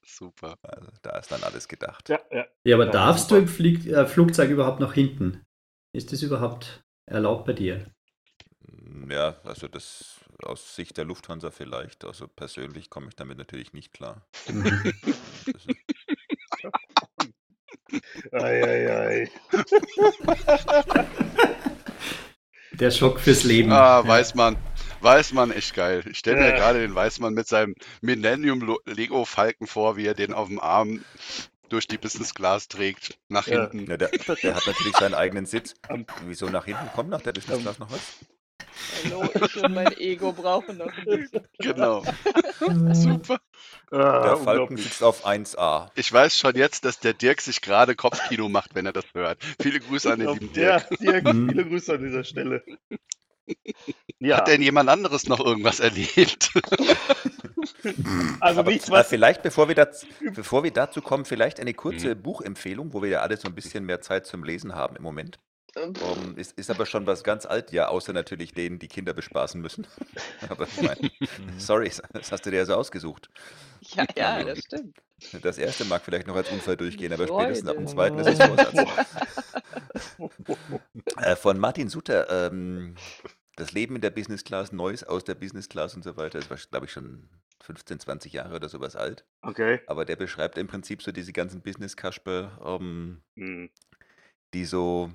Super. 0.06 0.56
Also 0.62 0.92
da 1.01 1.18
ist 1.18 1.31
dann 1.31 1.42
alles 1.44 1.68
gedacht. 1.68 2.10
Ja, 2.10 2.19
ja. 2.31 2.45
ja, 2.63 2.75
aber 2.75 2.86
Ja, 2.86 2.92
darfst 2.92 3.30
super. 3.30 3.42
du 3.42 3.42
im 3.42 3.48
Flieg 3.48 3.88
äh, 3.88 4.06
Flugzeug 4.06 4.51
überhaupt 4.51 4.80
noch 4.80 4.94
hinten? 4.94 5.42
Ist 5.95 6.12
das 6.13 6.22
überhaupt 6.22 6.84
erlaubt 7.10 7.45
bei 7.45 7.54
dir? 7.54 7.88
Ja, 9.09 9.35
also 9.44 9.68
das 9.68 10.15
aus 10.41 10.75
Sicht 10.75 10.97
der 10.97 11.06
Lufthansa 11.06 11.51
vielleicht. 11.51 12.03
Also 12.06 12.27
persönlich 12.27 12.89
komme 12.89 13.07
ich 13.09 13.15
damit 13.15 13.38
natürlich 13.38 13.74
nicht 13.74 13.94
klar. 13.94 14.25
Ist, 14.45 14.53
Ei, 18.31 18.63
ei, 18.63 18.91
ei. 18.91 19.30
Der 22.73 22.92
Schock 22.92 23.19
fürs 23.19 23.44
Leben. 23.44 23.71
Ah, 23.71 24.06
Weißmann. 24.06 24.57
Weißmann, 25.02 25.52
echt 25.52 25.75
geil. 25.75 26.04
Ich 26.09 26.18
stelle 26.18 26.37
mir 26.37 26.49
Ja. 26.49 26.56
gerade 26.56 26.81
den 26.81 26.95
Weißmann 26.95 27.33
mit 27.33 27.47
seinem 27.47 27.75
Millennium 28.02 28.78
Lego 28.85 29.25
Falken 29.25 29.68
vor, 29.68 29.95
wie 29.95 30.07
er 30.07 30.16
den 30.16 30.33
auf 30.33 30.47
dem 30.47 30.59
Arm 30.59 31.04
durch 31.69 31.87
die 31.87 31.97
Business 31.97 32.33
Class 32.33 32.68
trägt, 32.68 33.18
nach 33.30 33.47
Ja. 33.47 33.69
hinten. 33.69 33.90
ja, 33.92 33.97
der, 33.97 34.09
der 34.09 34.56
hat 34.56 34.66
natürlich 34.66 34.95
seinen 34.95 35.13
eigenen 35.13 35.45
Sitz. 35.45 35.75
Wieso 36.25 36.47
nach 36.47 36.66
hinten 36.66 36.90
kommt 36.95 37.09
nach 37.11 37.21
der 37.21 37.33
Business 37.33 37.61
Class 37.61 37.78
noch 37.80 37.92
was? 37.92 38.02
Hallo, 39.06 39.30
ich 39.45 39.63
und 39.63 39.73
mein 39.73 39.92
Ego 39.97 40.31
brauchen 40.33 40.77
noch 40.77 40.87
ein 40.97 41.06
bisschen. 41.06 41.47
Genau. 41.59 42.03
Mhm. 42.65 42.94
Super. 42.95 43.39
Ah, 43.92 44.21
Der 44.23 44.37
Falken 44.37 44.77
sitzt 44.77 45.03
auf 45.03 45.25
1A. 45.27 45.89
Ich 45.95 46.11
weiß 46.13 46.37
schon 46.37 46.56
jetzt, 46.56 46.85
dass 46.85 46.99
der 46.99 47.13
Dirk 47.13 47.42
sich 47.42 47.59
gerade 47.59 47.94
Kopfkino 47.95 48.47
macht, 48.47 48.73
wenn 48.73 48.85
er 48.85 48.94
das 48.94 49.03
hört. 49.13 49.44
Viele 49.61 49.81
Grüße 49.81 50.11
an 50.13 50.19
den 50.19 50.30
lieben 50.30 50.49
Ja, 50.53 50.80
Dirk. 50.80 50.99
Dirk, 50.99 51.25
Mhm. 51.25 51.49
viele 51.49 51.65
Grüße 51.65 51.94
an 51.94 52.01
dieser 52.03 52.23
Stelle. 52.23 52.63
Ja, 54.19 54.37
Hat 54.37 54.47
denn 54.47 54.61
jemand 54.61 54.89
anderes 54.89 55.27
noch 55.27 55.42
irgendwas 55.42 55.81
erlebt? 55.81 56.51
also 58.39 58.59
Aber 58.61 58.71
nichts, 58.71 58.89
was. 58.89 59.07
vielleicht, 59.09 59.42
bevor 59.44 59.68
wir, 59.68 59.75
dazu, 59.75 60.07
bevor 60.33 60.63
wir 60.63 60.71
dazu 60.71 61.01
kommen, 61.01 61.25
vielleicht 61.25 61.59
eine 61.59 61.73
kurze 61.73 62.15
Buchempfehlung, 62.15 62.94
wo 62.94 63.01
wir 63.01 63.09
ja 63.09 63.19
alle 63.21 63.35
so 63.35 63.47
ein 63.49 63.56
bisschen 63.56 63.85
mehr 63.85 63.99
Zeit 64.01 64.25
zum 64.25 64.44
Lesen 64.45 64.73
haben 64.75 64.95
im 64.95 65.03
Moment. 65.03 65.39
Um, 65.75 66.37
ist, 66.37 66.51
ist 66.57 66.69
aber 66.69 66.85
schon 66.85 67.07
was 67.07 67.23
ganz 67.23 67.47
alt, 67.47 67.71
ja, 67.71 67.87
außer 67.87 68.13
natürlich 68.13 68.53
denen, 68.53 68.77
die 68.77 68.87
Kinder 68.87 69.13
bespaßen 69.13 69.59
müssen. 69.59 69.87
aber 70.49 70.68
ich 70.68 70.81
meine, 70.81 71.11
sorry, 71.57 71.92
das 72.11 72.31
hast 72.31 72.45
du 72.45 72.51
dir 72.51 72.57
ja 72.57 72.65
so 72.65 72.75
ausgesucht. 72.75 73.30
Ja, 73.81 74.06
ja, 74.15 74.44
das 74.44 74.59
stimmt. 74.59 74.97
Das 75.42 75.57
erste 75.57 75.85
mag 75.85 76.03
vielleicht 76.03 76.27
noch 76.27 76.35
als 76.35 76.49
Unfall 76.51 76.77
durchgehen, 76.77 77.11
aber 77.11 77.27
Freude. 77.27 77.56
spätestens 77.56 77.69
ab 77.69 77.77
dem 77.77 77.87
zweiten 77.87 78.19
ist 78.19 78.27
es 78.27 78.45
Vorsatz. 78.45 78.89
Äh, 81.18 81.35
von 81.35 81.57
Martin 81.59 81.89
Sutter, 81.89 82.47
ähm, 82.47 82.95
das 83.56 83.71
Leben 83.71 83.95
in 83.95 84.01
der 84.01 84.09
Business 84.09 84.44
Class, 84.44 84.71
Neues 84.71 85.03
aus 85.03 85.23
der 85.23 85.35
Business 85.35 85.69
Class 85.69 85.95
und 85.95 86.03
so 86.03 86.18
weiter, 86.18 86.39
das 86.39 86.49
war, 86.49 86.57
glaube 86.57 86.85
ich, 86.85 86.92
schon 86.92 87.30
15, 87.61 87.99
20 87.99 88.33
Jahre 88.33 88.56
oder 88.56 88.69
sowas 88.69 88.95
alt. 88.95 89.25
Okay. 89.42 89.81
Aber 89.87 90.06
der 90.06 90.15
beschreibt 90.15 90.57
im 90.57 90.68
Prinzip 90.68 91.01
so 91.01 91.11
diese 91.11 91.33
ganzen 91.33 91.61
Business-Kasper, 91.61 92.59
ähm, 92.65 93.21
Hm. 93.37 93.69
die 94.53 94.65
so 94.65 95.11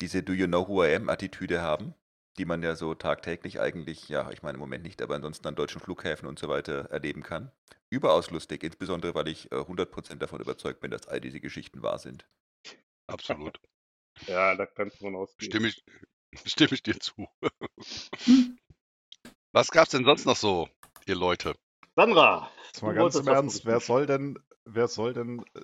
diese 0.00 0.22
Do 0.22 0.32
you 0.32 0.46
know 0.46 0.66
who 0.66 0.84
I 0.84 0.94
am 0.94 1.08
Attitüde 1.08 1.62
haben, 1.62 1.94
die 2.38 2.44
man 2.44 2.62
ja 2.62 2.76
so 2.76 2.94
tagtäglich 2.94 3.60
eigentlich, 3.60 4.08
ja, 4.08 4.30
ich 4.30 4.42
meine 4.42 4.54
im 4.54 4.60
Moment 4.60 4.84
nicht, 4.84 5.02
aber 5.02 5.16
ansonsten 5.16 5.46
an 5.48 5.56
deutschen 5.56 5.80
Flughäfen 5.80 6.28
und 6.28 6.38
so 6.38 6.48
weiter 6.48 6.90
erleben 6.90 7.22
kann. 7.22 7.50
Überaus 7.90 8.30
lustig, 8.30 8.62
insbesondere 8.62 9.14
weil 9.14 9.28
ich 9.28 9.50
äh, 9.50 9.56
100% 9.56 10.16
davon 10.16 10.40
überzeugt 10.40 10.80
bin, 10.80 10.90
dass 10.90 11.08
all 11.08 11.20
diese 11.20 11.40
Geschichten 11.40 11.82
wahr 11.82 11.98
sind. 11.98 12.26
Absolut. 13.06 13.58
Ja, 14.26 14.56
da 14.56 14.66
kannst 14.66 14.96
du 14.96 15.04
von 15.04 15.14
ausgehen. 15.14 15.48
Stimme 15.48 15.68
ich, 15.68 15.84
stimme 16.44 16.72
ich 16.72 16.82
dir 16.82 16.98
zu. 16.98 17.28
Was 19.52 19.70
gab's 19.70 19.92
denn 19.92 20.04
sonst 20.04 20.26
noch 20.26 20.34
so, 20.34 20.68
ihr 21.06 21.14
Leute? 21.14 21.54
Sandra, 21.94 22.50
Jetzt 22.66 22.82
mal 22.82 22.94
ganz 22.94 23.14
im 23.16 23.26
Ernst, 23.26 23.64
wer 23.64 23.80
soll 23.80 24.06
denn, 24.06 24.38
wer 24.64 24.88
soll 24.88 25.12
denn 25.12 25.44
äh, 25.54 25.60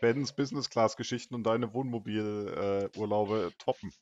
Bens 0.00 0.32
Business 0.32 0.68
Class 0.70 0.96
Geschichten 0.96 1.34
und 1.34 1.44
deine 1.44 1.72
Wohnmobil 1.74 2.88
äh, 2.94 3.50
toppen? 3.58 3.92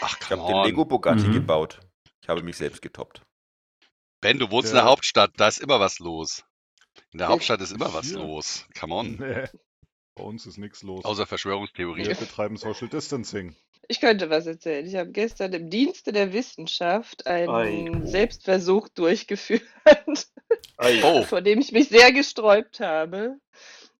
Ach, 0.00 0.18
Ich 0.20 0.30
habe 0.30 0.46
den 0.52 0.62
Lego. 0.64 0.84
Bugatti 0.84 1.26
Mhm. 1.28 1.32
gebaut. 1.32 1.80
Ich 2.22 2.28
habe 2.28 2.42
mich 2.42 2.56
selbst 2.56 2.82
getoppt. 2.82 3.22
Ben, 4.20 4.38
du 4.38 4.50
wohnst 4.50 4.70
in 4.70 4.74
Der- 4.76 4.84
Hauptstadt, 4.84 5.32
da 5.36 5.48
ist 5.48 5.58
immer 5.58 5.78
was 5.80 5.98
los. 5.98 6.44
In 7.12 7.18
der 7.18 7.28
Hauptstadt 7.28 7.60
ist 7.60 7.72
immer 7.72 7.92
was 7.92 8.06
Hier. 8.06 8.18
los. 8.18 8.66
Come 8.78 8.94
on. 8.94 9.16
Nee, 9.18 9.44
bei 10.14 10.22
uns 10.24 10.46
ist 10.46 10.56
nichts 10.58 10.82
los. 10.82 11.04
Außer 11.04 11.26
Verschwörungstheorien. 11.26 12.06
Wir 12.08 12.14
betreiben 12.16 12.56
Social 12.56 12.88
Distancing. 12.88 13.54
Ich 13.88 14.00
könnte 14.00 14.30
was 14.30 14.46
erzählen. 14.46 14.84
Ich 14.86 14.96
habe 14.96 15.10
gestern 15.12 15.52
im 15.52 15.70
Dienste 15.70 16.10
der 16.12 16.32
Wissenschaft 16.32 17.26
einen 17.28 18.02
Ei. 18.02 18.06
Selbstversuch 18.06 18.88
durchgeführt, 18.88 19.62
Ei. 20.78 21.02
Oh, 21.04 21.22
vor 21.24 21.40
dem 21.42 21.60
ich 21.60 21.70
mich 21.72 21.88
sehr 21.88 22.10
gesträubt 22.12 22.80
habe. 22.80 23.36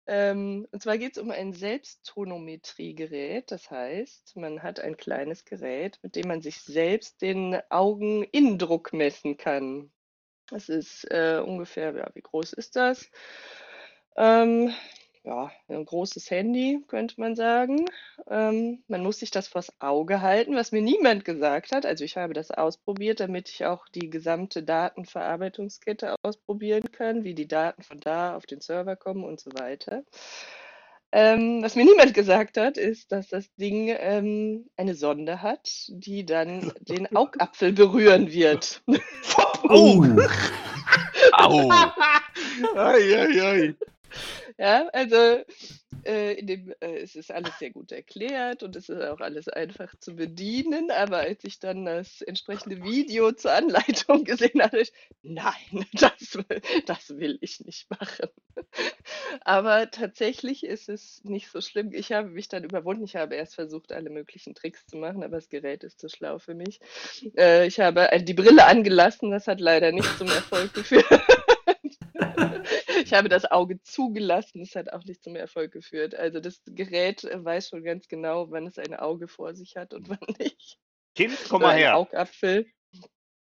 Ähm, 0.06 0.68
und 0.70 0.82
zwar 0.82 0.98
geht 0.98 1.16
es 1.16 1.22
um 1.22 1.30
ein 1.30 1.52
Selbsttonometriegerät. 1.52 3.50
Das 3.50 3.70
heißt, 3.70 4.36
man 4.36 4.62
hat 4.62 4.80
ein 4.80 4.96
kleines 4.96 5.44
Gerät, 5.44 5.98
mit 6.02 6.14
dem 6.16 6.28
man 6.28 6.42
sich 6.42 6.60
selbst 6.60 7.22
den 7.22 7.60
Augeninnendruck 7.70 8.92
messen 8.92 9.36
kann. 9.36 9.90
Das 10.48 10.68
ist 10.68 11.04
äh, 11.10 11.42
ungefähr, 11.44 11.92
ja, 11.94 12.08
wie 12.14 12.22
groß 12.22 12.52
ist 12.52 12.76
das? 12.76 13.10
Ähm, 14.16 14.72
ja, 15.26 15.50
ein 15.68 15.85
großes 15.85 16.30
Handy, 16.30 16.85
könnte 16.87 17.21
man 17.21 17.35
sagen. 17.35 17.87
Ähm, 18.30 18.85
man 18.87 19.02
muss 19.02 19.18
sich 19.18 19.33
das 19.33 19.49
vors 19.49 19.73
Auge 19.80 20.21
halten, 20.23 20.54
was 20.54 20.71
mir 20.71 20.83
niemand 20.83 21.25
gesagt 21.25 21.73
hat. 21.73 21.85
Also 21.85 22.04
ich 22.04 22.16
habe 22.16 22.33
das 22.33 22.52
ausprobiert, 22.52 23.18
damit 23.18 23.49
ich 23.49 23.66
auch 23.66 23.88
die 23.88 24.09
gesamte 24.09 24.62
Datenverarbeitungskette 24.62 26.14
ausprobieren 26.23 26.92
kann, 26.92 27.25
wie 27.25 27.35
die 27.35 27.49
Daten 27.49 27.83
von 27.83 27.99
da 27.99 28.37
auf 28.37 28.47
den 28.47 28.61
Server 28.61 28.95
kommen 28.95 29.25
und 29.25 29.40
so 29.40 29.50
weiter. 29.52 30.04
Ähm, 31.11 31.62
was 31.62 31.75
mir 31.75 31.85
niemand 31.85 32.14
gesagt 32.14 32.56
hat, 32.56 32.76
ist, 32.78 33.11
dass 33.11 33.28
das 33.28 33.52
Ding 33.56 33.95
ähm, 33.99 34.68
eine 34.76 34.95
Sonde 34.95 35.42
hat, 35.42 35.68
die 35.88 36.25
dann 36.25 36.73
den 36.80 37.14
Augapfel 37.16 37.73
berühren 37.73 38.30
wird. 38.30 38.83
Oh, 39.68 40.00
au. 41.33 41.68
Ei, 42.76 43.16
ei, 43.16 43.42
ei. 43.42 43.75
Ja, 44.59 44.88
also 44.93 45.17
äh, 46.05 46.35
in 46.35 46.47
dem, 46.47 46.75
äh, 46.81 46.99
es 47.00 47.17
ist 47.17 47.33
alles 47.33 47.59
sehr 47.59 47.71
gut 47.71 47.93
erklärt 47.93 48.62
und 48.62 48.76
es 48.76 48.88
ist 48.88 49.03
auch 49.03 49.21
alles 49.21 49.49
einfach 49.49 49.95
zu 49.99 50.15
bedienen, 50.17 50.91
aber 50.91 51.19
als 51.19 51.45
ich 51.45 51.59
dann 51.59 51.85
das 51.85 52.23
entsprechende 52.23 52.83
Video 52.83 53.33
zur 53.33 53.53
Anleitung 53.53 54.25
gesehen 54.25 54.62
habe, 54.62 54.81
ich, 54.81 54.93
nein, 55.23 55.53
das, 55.95 56.35
will- 56.35 56.62
das 56.87 57.11
will 57.19 57.38
ich 57.41 57.61
nicht 57.61 57.91
machen. 57.91 58.29
Aber 59.45 59.91
tatsächlich 59.91 60.65
ist 60.65 60.88
es 60.88 61.23
nicht 61.25 61.50
so 61.50 61.61
schlimm. 61.61 61.93
Ich 61.93 62.12
habe 62.12 62.29
mich 62.29 62.49
dann 62.49 62.65
überwunden. 62.65 63.05
Ich 63.05 63.17
habe 63.17 63.35
erst 63.35 63.55
versucht, 63.55 63.93
alle 63.93 64.11
möglichen 64.11 64.55
Tricks 64.55 64.87
zu 64.87 64.97
machen, 64.97 65.23
aber 65.23 65.37
das 65.37 65.49
Gerät 65.49 65.85
ist 65.85 66.00
zu 66.00 66.09
schlau 66.09 66.38
für 66.38 66.55
mich. 66.55 66.81
Äh, 67.37 67.67
ich 67.67 67.81
habe 67.81 68.11
äh, 68.12 68.23
die 68.23 68.35
Brille 68.35 68.65
angelassen, 68.67 69.31
das 69.31 69.47
hat 69.47 69.61
leider 69.61 69.93
nicht 69.93 70.17
zum 70.19 70.29
Erfolg 70.29 70.73
geführt. 70.75 71.07
Ich 73.06 73.12
habe 73.12 73.28
das 73.28 73.44
Auge 73.44 73.80
zugelassen, 73.82 74.58
das 74.58 74.75
hat 74.75 74.92
auch 74.92 75.04
nicht 75.04 75.22
zum 75.22 75.36
Erfolg 75.36 75.70
geführt. 75.70 76.16
Also 76.16 76.40
das 76.40 76.60
Gerät 76.66 77.22
äh, 77.22 77.44
weiß 77.44 77.68
schon 77.68 77.84
ganz 77.84 78.08
genau, 78.08 78.50
wann 78.50 78.66
es 78.66 78.78
ein 78.78 78.94
Auge 78.94 79.28
vor 79.28 79.54
sich 79.54 79.76
hat 79.76 79.94
und 79.94 80.08
wann 80.08 80.18
nicht. 80.40 80.76
Kind, 81.14 81.38
komm 81.48 81.62
mal 81.62 81.76
her. 81.76 81.96
Augapfel. 81.96 82.66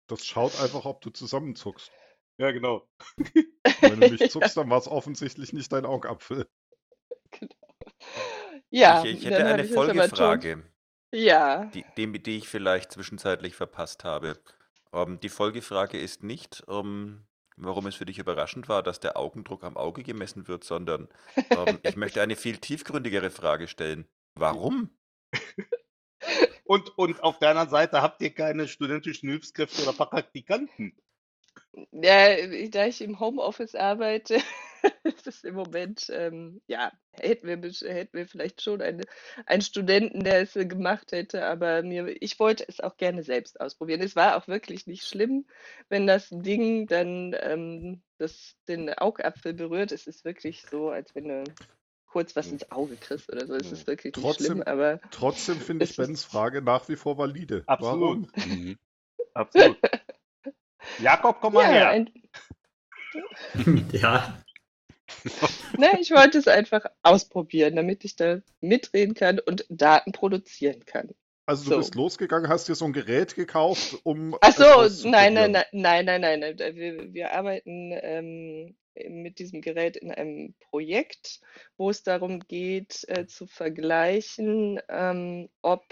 Das 0.08 0.26
schaut 0.26 0.60
einfach, 0.60 0.84
ob 0.84 1.00
du 1.02 1.10
zusammenzuckst. 1.10 1.92
Ja, 2.36 2.50
genau. 2.50 2.88
Wenn 3.80 4.00
du 4.00 4.10
nicht 4.10 4.28
zuckst, 4.32 4.56
dann 4.56 4.68
war 4.70 4.78
es 4.78 4.88
offensichtlich 4.88 5.52
nicht 5.52 5.72
dein 5.72 5.86
Augapfel. 5.86 6.48
Ja, 8.70 9.04
ich, 9.04 9.18
ich 9.18 9.24
hätte 9.26 9.46
eine 9.46 9.62
ich 9.62 9.68
es. 9.68 9.74
Folgefrage, 9.74 10.64
Ja, 11.12 11.66
die, 11.66 11.84
die, 11.96 12.22
die 12.22 12.38
ich 12.38 12.48
vielleicht 12.48 12.90
zwischenzeitlich 12.90 13.54
verpasst 13.54 14.02
habe. 14.02 14.40
Ähm, 14.92 15.20
die 15.20 15.28
Folgefrage 15.28 15.98
ist 15.98 16.24
nicht, 16.24 16.64
ähm, 16.68 17.24
warum 17.56 17.86
es 17.86 17.94
für 17.94 18.06
dich 18.06 18.18
überraschend 18.18 18.68
war, 18.68 18.82
dass 18.82 19.00
der 19.00 19.16
Augendruck 19.16 19.64
am 19.64 19.76
Auge 19.76 20.02
gemessen 20.02 20.48
wird, 20.48 20.64
sondern 20.64 21.08
ähm, 21.50 21.78
ich 21.82 21.96
möchte 21.96 22.22
eine 22.22 22.36
viel 22.36 22.58
tiefgründigere 22.58 23.30
Frage 23.30 23.68
stellen. 23.68 24.06
Warum? 24.34 24.90
Und, 26.64 26.96
und 26.96 27.22
auf 27.22 27.38
der 27.38 27.50
anderen 27.50 27.68
Seite 27.68 28.00
habt 28.00 28.22
ihr 28.22 28.34
keine 28.34 28.68
studentischen 28.68 29.28
Hilfskräfte 29.28 29.82
oder 29.82 29.92
Praktikanten. 29.92 30.96
ja, 31.92 32.68
da 32.68 32.86
ich 32.86 33.02
im 33.02 33.20
Homeoffice 33.20 33.74
arbeite, 33.74 34.40
ist 35.04 35.26
es 35.26 35.44
im 35.44 35.54
Moment, 35.54 36.06
ähm, 36.10 36.60
ja, 36.66 36.92
hätten 37.12 37.46
wir, 37.46 37.56
hätten 37.56 38.16
wir 38.16 38.26
vielleicht 38.26 38.62
schon 38.62 38.82
eine, 38.82 39.02
einen 39.46 39.62
Studenten, 39.62 40.24
der 40.24 40.42
es 40.42 40.56
äh, 40.56 40.66
gemacht 40.66 41.12
hätte, 41.12 41.44
aber 41.46 41.82
mir, 41.82 42.08
ich 42.22 42.38
wollte 42.38 42.64
es 42.68 42.80
auch 42.80 42.96
gerne 42.96 43.22
selbst 43.22 43.60
ausprobieren. 43.60 44.02
Es 44.02 44.16
war 44.16 44.36
auch 44.36 44.48
wirklich 44.48 44.86
nicht 44.86 45.06
schlimm, 45.06 45.46
wenn 45.88 46.06
das 46.06 46.28
Ding 46.30 46.86
dann 46.86 47.34
ähm, 47.40 48.02
das, 48.18 48.56
den 48.68 48.92
Augapfel 48.92 49.54
berührt. 49.54 49.92
Es 49.92 50.06
ist 50.06 50.24
wirklich 50.24 50.62
so, 50.62 50.90
als 50.90 51.14
wenn 51.14 51.28
du 51.28 51.44
kurz 52.06 52.36
was 52.36 52.46
ins 52.52 52.70
Auge 52.70 52.96
kriegst 52.96 53.30
oder 53.32 53.46
so. 53.46 53.54
Es 53.54 53.72
ist 53.72 53.86
wirklich 53.86 54.14
nicht 54.16 54.36
schlimm, 54.36 54.58
Trotzdem, 54.58 54.62
aber 54.62 55.00
trotzdem 55.10 55.60
finde 55.60 55.84
ich 55.84 55.90
ist- 55.90 55.96
Bens 55.96 56.24
Frage 56.24 56.62
nach 56.62 56.88
wie 56.88 56.96
vor 56.96 57.18
valide. 57.18 57.64
Absolut. 57.66 58.28
Warum? 58.34 58.52
Mhm. 58.52 58.78
Absolut. 59.34 59.78
Jakob, 61.00 61.40
komm 61.40 61.54
mal 61.54 61.64
ja, 61.64 61.70
her. 61.70 61.88
ein, 61.88 62.10
ja, 63.92 64.43
ne, 65.78 65.98
ich 66.00 66.10
wollte 66.10 66.38
es 66.38 66.48
einfach 66.48 66.84
ausprobieren, 67.02 67.76
damit 67.76 68.04
ich 68.04 68.16
da 68.16 68.40
mitreden 68.60 69.14
kann 69.14 69.38
und 69.38 69.64
Daten 69.68 70.12
produzieren 70.12 70.84
kann. 70.84 71.14
Also 71.46 71.64
du 71.64 71.70
So. 71.70 71.76
bist 71.78 71.94
losgegangen, 71.94 72.48
hast 72.48 72.68
dir 72.68 72.74
so 72.74 72.86
ein 72.86 72.92
Gerät 72.92 73.34
gekauft, 73.34 73.98
um 74.04 74.36
Ach 74.40 74.52
so, 74.52 75.08
nein, 75.08 75.34
nein, 75.34 75.52
nein, 75.52 76.04
nein, 76.06 76.20
nein, 76.20 76.40
nein. 76.40 76.58
Wir, 76.58 77.12
wir 77.12 77.32
arbeiten 77.32 77.92
ähm, 77.92 78.76
mit 79.08 79.38
diesem 79.38 79.60
Gerät 79.60 79.96
in 79.96 80.10
einem 80.10 80.54
Projekt, 80.70 81.40
wo 81.76 81.90
es 81.90 82.02
darum 82.02 82.40
geht, 82.40 83.04
äh, 83.08 83.26
zu 83.26 83.46
vergleichen, 83.46 84.80
ähm, 84.88 85.50
ob 85.62 85.84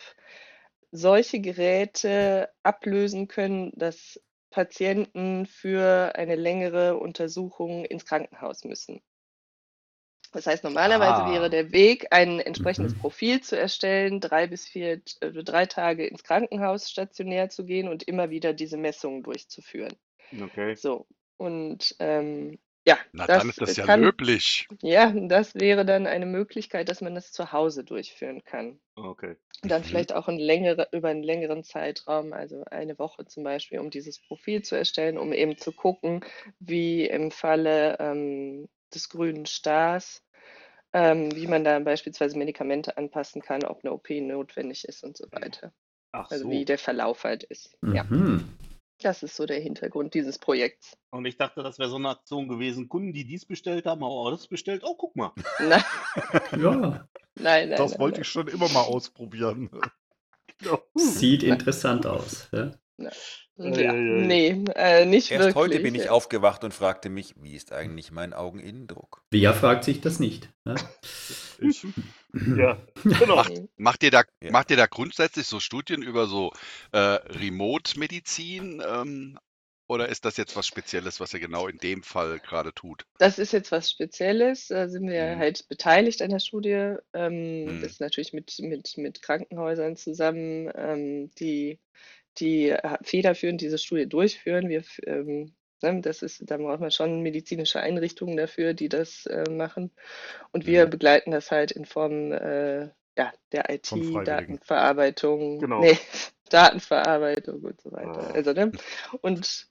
solche 0.90 1.40
Geräte 1.40 2.48
ablösen 2.62 3.28
können, 3.28 3.72
dass 3.74 4.20
Patienten 4.50 5.46
für 5.46 6.12
eine 6.14 6.36
längere 6.36 6.98
Untersuchung 6.98 7.84
ins 7.84 8.04
Krankenhaus 8.04 8.64
müssen. 8.64 9.02
Das 10.32 10.46
heißt, 10.46 10.64
normalerweise 10.64 11.24
Ah. 11.24 11.24
wäre 11.24 11.50
der 11.50 11.72
Weg, 11.72 12.06
ein 12.10 12.40
entsprechendes 12.40 12.94
Mhm. 12.94 12.96
Profil 12.96 13.40
zu 13.42 13.58
erstellen, 13.58 14.20
drei 14.20 14.46
bis 14.46 14.66
vier, 14.66 15.02
äh, 15.20 15.30
drei 15.44 15.66
Tage 15.66 16.06
ins 16.06 16.24
Krankenhaus 16.24 16.90
stationär 16.90 17.50
zu 17.50 17.64
gehen 17.64 17.88
und 17.88 18.02
immer 18.04 18.30
wieder 18.30 18.52
diese 18.54 18.76
Messungen 18.78 19.22
durchzuführen. 19.22 19.94
Okay. 20.42 20.76
So. 20.76 21.06
Und 21.38 21.96
ähm, 21.98 22.58
ja, 22.86 22.98
Na, 23.12 23.26
das 23.26 23.48
dann 23.48 23.48
ist 23.48 23.60
das 23.62 23.76
ja 23.76 23.86
kann, 23.86 23.86
löblich. 23.86 24.68
ja, 24.82 25.12
das 25.12 25.54
wäre 25.54 25.84
dann 25.86 26.06
eine 26.06 26.26
Möglichkeit, 26.26 26.88
dass 26.88 27.00
man 27.02 27.14
das 27.14 27.32
zu 27.32 27.52
Hause 27.52 27.84
durchführen 27.84 28.44
kann. 28.44 28.80
Okay. 28.96 29.36
Und 29.62 29.70
dann 29.70 29.84
Mhm. 29.84 29.84
vielleicht 29.84 30.12
auch 30.12 30.28
längere, 30.28 30.88
über 30.92 31.08
einen 31.08 31.22
längeren 31.22 31.62
Zeitraum, 31.64 32.32
also 32.32 32.64
eine 32.70 32.98
Woche 32.98 33.26
zum 33.26 33.44
Beispiel, 33.44 33.78
um 33.80 33.90
dieses 33.90 34.20
Profil 34.20 34.62
zu 34.62 34.76
erstellen, 34.76 35.18
um 35.18 35.32
eben 35.32 35.56
zu 35.58 35.72
gucken, 35.72 36.24
wie 36.58 37.06
im 37.06 37.30
Falle 37.30 37.96
ähm, 38.00 38.68
des 38.94 39.08
grünen 39.08 39.46
Stars, 39.46 40.22
ähm, 40.92 41.34
wie 41.34 41.46
man 41.46 41.64
da 41.64 41.78
beispielsweise 41.78 42.36
Medikamente 42.38 42.96
anpassen 42.96 43.42
kann, 43.42 43.64
ob 43.64 43.84
eine 43.84 43.92
OP 43.92 44.10
notwendig 44.10 44.84
ist 44.86 45.02
und 45.04 45.16
so 45.16 45.26
weiter. 45.32 45.72
Ach 46.12 46.30
Also 46.30 46.44
so. 46.44 46.50
wie 46.50 46.64
der 46.64 46.78
Verlauf 46.78 47.24
halt 47.24 47.42
ist. 47.44 47.76
Ja, 47.82 48.04
mhm. 48.04 48.46
das 49.00 49.22
ist 49.22 49.34
so 49.36 49.46
der 49.46 49.60
Hintergrund 49.60 50.12
dieses 50.14 50.38
Projekts. 50.38 50.96
Und 51.10 51.24
ich 51.24 51.36
dachte, 51.38 51.62
das 51.62 51.78
wäre 51.78 51.88
so 51.88 51.96
eine 51.96 52.10
Aktion 52.10 52.48
gewesen. 52.48 52.88
Kunden, 52.88 53.12
die 53.14 53.24
dies 53.24 53.46
bestellt 53.46 53.86
haben, 53.86 54.02
haben 54.04 54.10
auch 54.10 54.30
das 54.30 54.46
bestellt. 54.46 54.82
Oh, 54.84 54.94
guck 54.94 55.16
mal. 55.16 55.32
Na, 55.60 55.78
ja. 56.58 57.08
Nein, 57.34 57.70
nein, 57.70 57.70
Das 57.70 57.92
nein, 57.92 58.00
wollte 58.00 58.16
nein. 58.16 58.22
ich 58.22 58.28
schon 58.28 58.48
immer 58.48 58.68
mal 58.68 58.82
ausprobieren. 58.82 59.70
Sieht 60.94 61.42
interessant 61.42 62.06
aus. 62.06 62.48
Ja? 62.52 62.72
Ja, 62.98 63.92
nee, 63.92 64.64
äh, 64.74 65.04
nicht 65.04 65.30
Erst 65.30 65.54
wirklich. 65.54 65.54
heute 65.54 65.80
bin 65.80 65.94
ich 65.94 66.08
aufgewacht 66.08 66.64
und 66.64 66.72
fragte 66.74 67.08
mich, 67.10 67.34
wie 67.40 67.54
ist 67.54 67.72
eigentlich 67.72 68.10
mein 68.10 68.32
Augeninnendruck? 68.32 69.22
Wer 69.30 69.54
fragt 69.54 69.84
sich 69.84 70.00
das 70.00 70.20
nicht? 70.20 70.48
Ja? 70.64 70.76
Ich. 71.60 71.84
Ja, 72.34 72.78
genau. 73.04 73.36
Macht, 73.36 73.52
macht, 73.76 74.02
ihr 74.02 74.10
da, 74.10 74.22
macht 74.50 74.70
ihr 74.70 74.76
da 74.76 74.86
grundsätzlich 74.86 75.46
so 75.46 75.60
Studien 75.60 76.02
über 76.02 76.26
so 76.26 76.52
äh, 76.92 76.98
Remote-Medizin? 76.98 78.82
Ähm, 78.86 79.38
oder 79.88 80.08
ist 80.08 80.24
das 80.24 80.36
jetzt 80.38 80.56
was 80.56 80.66
Spezielles, 80.66 81.20
was 81.20 81.34
ihr 81.34 81.40
genau 81.40 81.66
in 81.66 81.76
dem 81.78 82.02
Fall 82.02 82.38
gerade 82.40 82.72
tut? 82.72 83.04
Das 83.18 83.38
ist 83.38 83.52
jetzt 83.52 83.70
was 83.72 83.90
Spezielles. 83.90 84.68
Da 84.68 84.88
sind 84.88 85.08
wir 85.08 85.34
Mhm. 85.34 85.38
halt 85.38 85.68
beteiligt 85.68 86.22
an 86.22 86.30
der 86.30 86.38
Studie. 86.38 86.94
Ähm, 87.12 87.66
Mhm. 87.66 87.80
Das 87.82 87.92
ist 87.92 88.00
natürlich 88.00 88.32
mit, 88.32 88.54
mit, 88.60 88.96
mit 88.96 89.20
Krankenhäusern 89.20 89.96
zusammen, 89.96 90.70
ähm, 90.74 91.30
die, 91.38 91.78
die 92.38 92.70
äh, 92.70 92.98
federführend 93.02 93.60
diese 93.60 93.78
Studie 93.78 94.08
durchführen. 94.08 94.68
Wir, 94.68 94.82
ähm, 95.06 95.54
ne, 95.82 96.00
das 96.00 96.22
ist, 96.22 96.42
da 96.50 96.56
braucht 96.56 96.80
man 96.80 96.90
schon 96.90 97.20
medizinische 97.22 97.80
Einrichtungen 97.80 98.36
dafür, 98.36 98.74
die 98.74 98.88
das 98.88 99.26
äh, 99.26 99.48
machen. 99.50 99.90
Und 100.52 100.66
wir 100.66 100.86
Mhm. 100.86 100.90
begleiten 100.90 101.30
das 101.30 101.50
halt 101.50 101.72
in 101.72 101.84
Form 101.84 102.32
äh, 102.32 102.90
ja, 103.18 103.32
der 103.52 103.70
IT. 103.70 103.90
Datenverarbeitung, 104.24 105.60
Genau. 105.60 105.80
nee, 105.80 105.98
Datenverarbeitung 106.50 107.62
und 107.62 107.80
so 107.80 107.92
weiter. 107.92 108.30
Ah. 108.30 108.32
Also, 108.34 108.52
ne? 108.52 108.72
Und 109.20 109.68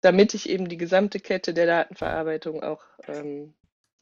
damit 0.00 0.34
ich 0.34 0.48
eben 0.48 0.68
die 0.68 0.76
gesamte 0.76 1.20
Kette 1.20 1.54
der 1.54 1.66
Datenverarbeitung 1.66 2.62
auch 2.62 2.84
ähm, 3.06 3.54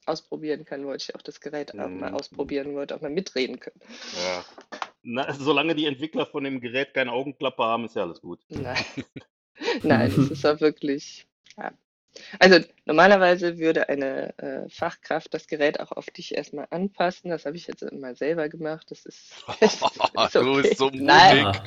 ausprobieren 0.07 0.65
kann, 0.65 0.87
wollte 0.87 1.05
ich 1.09 1.15
auch 1.15 1.23
das 1.23 1.41
Gerät 1.41 1.73
auch 1.73 1.89
mal 1.89 2.11
Mhm. 2.11 2.15
ausprobieren, 2.15 2.75
wollte 2.75 2.95
auch 2.97 3.01
mal 3.01 3.11
mitreden 3.11 3.61
können. 3.61 3.81
Ja. 4.15 4.45
Na, 5.03 5.33
solange 5.35 5.75
die 5.75 5.87
Entwickler 5.87 6.27
von 6.27 6.45
dem 6.45 6.61
Gerät 6.61 6.95
keine 6.95 7.13
Augenklappe 7.13 7.63
haben, 7.63 7.85
ist 7.85 7.97
ja 7.97 8.03
alles 8.03 8.21
gut. 8.21 8.41
Nein, 8.49 8.77
Nein 9.83 10.11
es 10.11 10.31
ist 10.31 10.47
auch 10.47 10.61
wirklich. 10.61 11.27
Ja. 11.57 11.73
Also 12.39 12.67
normalerweise 12.87 13.59
würde 13.59 13.89
eine 13.89 14.37
äh, 14.39 14.69
Fachkraft 14.69 15.33
das 15.35 15.47
Gerät 15.47 15.81
auch 15.81 15.93
auf 15.93 16.07
dich 16.07 16.35
erstmal 16.35 16.67
anpassen. 16.71 17.31
Das 17.31 17.45
habe 17.47 17.57
ich 17.57 17.67
jetzt 17.67 17.83
mal 17.93 18.17
selber 18.17 18.49
gemacht. 18.49 18.91
Das 18.91 19.05
ist, 19.07 19.45
ist, 19.61 19.83
ist 19.83 19.83
Du 20.35 20.41
okay. 20.41 20.63
bist 20.63 20.79
so 20.79 20.87
mutig. 20.87 21.03
nein. 21.03 21.61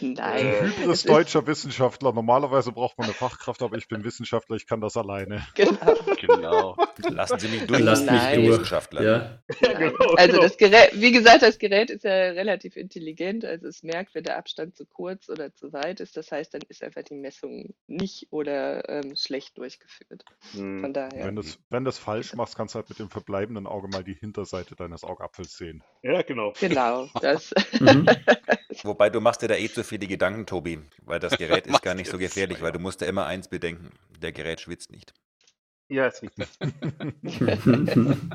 Äh, 0.00 0.60
Hybris 0.62 1.04
deutscher 1.04 1.46
Wissenschaftler. 1.46 2.12
Normalerweise 2.12 2.72
braucht 2.72 2.98
man 2.98 3.06
eine 3.06 3.14
Fachkraft, 3.14 3.62
aber 3.62 3.76
ich 3.76 3.88
bin 3.88 4.04
Wissenschaftler, 4.04 4.56
ich 4.56 4.66
kann 4.66 4.80
das 4.80 4.96
alleine. 4.96 5.46
Genau. 5.54 5.96
Genau. 6.20 6.76
Lassen 7.10 7.38
Sie 7.38 7.48
mich 7.48 7.66
durch, 7.66 7.80
Lasst 7.80 8.02
mich 8.02 8.12
Nein. 8.12 8.36
durch. 8.36 8.48
Wissenschaftler. 8.52 9.02
Ja. 9.02 9.42
Ja, 9.60 9.72
genau, 9.78 10.14
Also 10.14 10.32
genau. 10.32 10.42
das 10.42 10.56
Gerät, 10.56 10.90
wie 10.94 11.12
gesagt, 11.12 11.42
das 11.42 11.58
Gerät 11.58 11.90
ist 11.90 12.04
ja 12.04 12.10
relativ 12.12 12.76
intelligent, 12.76 13.44
also 13.44 13.68
es 13.68 13.82
merkt, 13.82 14.14
wenn 14.14 14.24
der 14.24 14.38
Abstand 14.38 14.76
zu 14.76 14.86
kurz 14.86 15.28
oder 15.28 15.54
zu 15.54 15.72
weit 15.72 16.00
ist. 16.00 16.16
Das 16.16 16.32
heißt, 16.32 16.54
dann 16.54 16.62
ist 16.68 16.82
einfach 16.82 17.02
die 17.02 17.14
Messung 17.14 17.74
nicht 17.86 18.28
oder 18.30 18.88
ähm, 18.88 19.14
schlecht 19.16 19.58
durchgeführt. 19.58 20.24
Von 20.52 20.84
Hm. 20.84 20.92
daher. 20.92 21.26
Wenn 21.26 21.36
du 21.36 21.42
es 21.42 21.58
wenn 21.70 21.90
falsch 21.92 22.34
machst, 22.34 22.56
kannst 22.56 22.74
du 22.74 22.78
halt 22.78 22.88
mit 22.88 22.98
dem 22.98 23.10
verbleibenden 23.10 23.66
Auge 23.66 23.88
mal 23.88 24.04
die 24.04 24.14
Hinterseite 24.14 24.74
deines 24.76 25.04
Augapfels 25.04 25.56
sehen. 25.56 25.82
Ja, 26.02 26.22
genau. 26.22 26.52
Genau, 26.60 27.08
das. 27.20 27.52
Mhm. 27.80 28.06
Wobei 28.82 29.10
du 29.10 29.20
machst 29.20 29.42
dir 29.42 29.48
da 29.48 29.54
eh 29.54 29.65
zu 29.74 29.84
viele 29.84 30.06
Gedanken, 30.06 30.46
Tobi, 30.46 30.80
weil 31.02 31.20
das 31.20 31.36
Gerät 31.36 31.66
ist 31.66 31.82
gar 31.82 31.94
nicht 31.94 32.10
so 32.10 32.18
gefährlich, 32.18 32.60
weil 32.62 32.72
du 32.72 32.78
musst 32.78 33.02
da 33.02 33.06
immer 33.06 33.26
eins 33.26 33.48
bedenken, 33.48 33.90
der 34.20 34.32
Gerät 34.32 34.60
schwitzt 34.60 34.90
nicht. 34.90 35.12
Ja, 35.88 36.06
ist 36.08 36.22
richtig. 36.22 36.48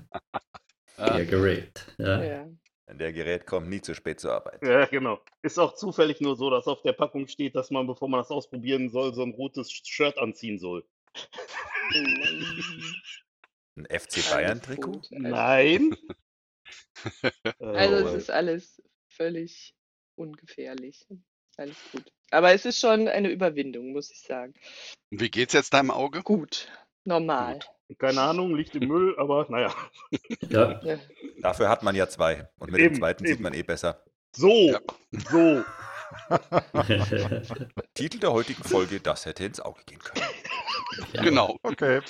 Der 0.98 1.26
Gerät. 1.26 1.86
Ja. 1.98 2.24
ja. 2.24 2.50
Der 2.94 3.14
Gerät 3.14 3.48
kommt 3.48 3.70
nie 3.70 3.82
zu 3.82 3.96
spät 3.96 4.20
zur 4.20 4.34
Arbeit. 4.34 4.62
Ja, 4.64 4.86
genau. 4.86 5.20
Ist 5.42 5.58
auch 5.58 5.76
zufällig 5.76 6.20
nur 6.20 6.36
so, 6.36 6.50
dass 6.50 6.68
auf 6.68 6.82
der 6.82 6.94
Packung 6.94 7.28
steht, 7.28 7.56
dass 7.56 7.72
man, 7.72 7.88
bevor 7.88 8.10
man 8.10 8.20
das 8.20 8.30
ausprobieren 8.30 8.90
soll, 8.90 9.14
so 9.14 9.24
ein 9.24 9.32
rotes 9.32 9.72
Shirt 9.72 10.18
anziehen 10.18 10.60
soll. 10.60 10.86
Ein 13.76 13.86
FC 13.86 14.30
Bayern-Trikot? 14.30 15.02
Also, 15.12 15.16
Nein. 15.18 15.96
also 17.60 18.06
Oh, 18.06 18.08
es 18.10 18.14
ist 18.14 18.32
alles 18.32 18.82
völlig 19.08 19.74
ungefährlich. 20.16 21.08
Alles 21.58 21.78
gut. 21.92 22.12
Aber 22.32 22.54
es 22.54 22.66
ist 22.66 22.80
schon 22.80 23.08
eine 23.08 23.30
Überwindung, 23.30 23.92
muss 23.92 24.10
ich 24.12 24.22
sagen. 24.22 24.54
Wie 25.10 25.30
geht's 25.30 25.54
jetzt 25.54 25.74
deinem 25.74 25.92
Auge? 25.92 26.22
Gut, 26.24 26.70
normal. 27.04 27.60
keine 27.98 28.22
Ahnung, 28.22 28.56
liegt 28.56 28.74
im 28.76 28.88
Müll, 28.88 29.16
aber 29.18 29.46
naja. 29.50 29.74
Ja. 30.50 30.80
Ja. 30.84 30.98
Dafür 31.42 31.70
hat 31.70 31.84
man 31.84 31.96
ja 31.96 32.08
zwei. 32.08 32.48
Und 32.60 32.72
mit 32.72 32.80
Eben, 32.82 32.94
dem 32.94 33.00
zweiten 33.00 33.26
eben. 33.26 33.34
sieht 33.34 33.42
man 33.42 33.54
eh 33.54 33.64
besser. 33.64 34.04
So, 34.36 34.50
Ja. 34.72 34.80
so. 35.30 35.64
Titel 37.94 38.20
der 38.20 38.32
heutigen 38.34 38.64
Folge, 38.64 39.00
das 39.00 39.26
hätte 39.26 39.46
ins 39.46 39.60
Auge 39.60 39.82
gehen 39.86 40.00
können. 40.00 40.26
Genau. 41.24 41.58
Okay. 41.64 42.02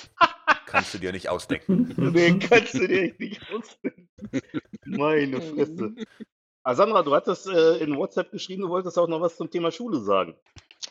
Kannst 0.66 0.92
du 0.92 0.98
dir 0.98 1.12
nicht 1.12 1.28
ausdenken. 1.28 2.12
Den 2.12 2.40
kannst 2.40 2.74
du 2.74 2.86
dir 2.88 3.14
nicht 3.18 3.40
ausdenken. 3.52 4.08
Meine 4.86 5.40
Fresse. 5.40 5.94
Ah, 6.64 6.74
Sandra, 6.74 7.02
du 7.02 7.14
hattest 7.14 7.48
äh, 7.48 7.78
in 7.78 7.96
WhatsApp 7.96 8.30
geschrieben, 8.30 8.62
du 8.62 8.68
wolltest 8.68 8.96
auch 8.98 9.08
noch 9.08 9.20
was 9.20 9.36
zum 9.36 9.50
Thema 9.50 9.72
Schule 9.72 9.98
sagen. 9.98 10.36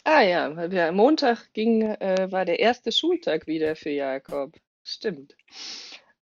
Ah 0.04 0.22
ja, 0.22 0.56
weil 0.56 0.78
am 0.80 0.96
Montag 0.96 1.54
ging, 1.54 1.82
äh, 1.82 2.28
war 2.30 2.44
der 2.44 2.60
erste 2.60 2.92
Schultag 2.92 3.48
wieder 3.48 3.76
für 3.76 3.90
Jakob. 3.90 4.54
Stimmt. 4.84 5.36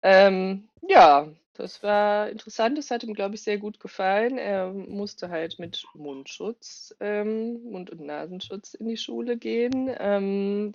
Ähm, 0.03 0.69
ja, 0.83 1.29
das 1.55 1.83
war 1.83 2.29
interessant. 2.29 2.77
Das 2.77 2.91
hat 2.91 3.05
ihm, 3.05 3.15
glaube 3.15 3.37
ich, 3.37 3.43
sehr 3.43 3.59
gut 3.59 3.81
gefallen. 3.81 4.37
Er 4.39 4.73
musste 4.73 5.31
halt 5.31 5.59
mit 5.59 5.85
Mundschutz, 5.95 6.95
ähm, 7.01 7.63
Mund- 7.65 7.91
und 7.91 8.01
Nasenschutz 8.01 8.75
in 8.75 8.89
die 8.89 8.97
Schule 8.97 9.37
gehen. 9.37 9.91
Ähm, 9.99 10.75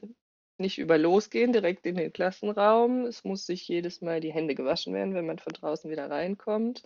nicht 0.58 0.80
über 0.80 0.98
losgehen, 0.98 1.54
direkt 1.54 1.86
in 1.86 1.96
den 1.96 2.14
Klassenraum. 2.14 3.06
Es 3.06 3.24
muss 3.24 3.46
sich 3.46 3.68
jedes 3.68 4.02
Mal 4.02 4.20
die 4.20 4.34
Hände 4.34 4.56
gewaschen 4.56 4.94
werden, 4.94 5.14
wenn 5.14 5.26
man 5.26 5.40
von 5.40 5.54
draußen 5.54 5.90
wieder 5.92 6.10
reinkommt. 6.10 6.84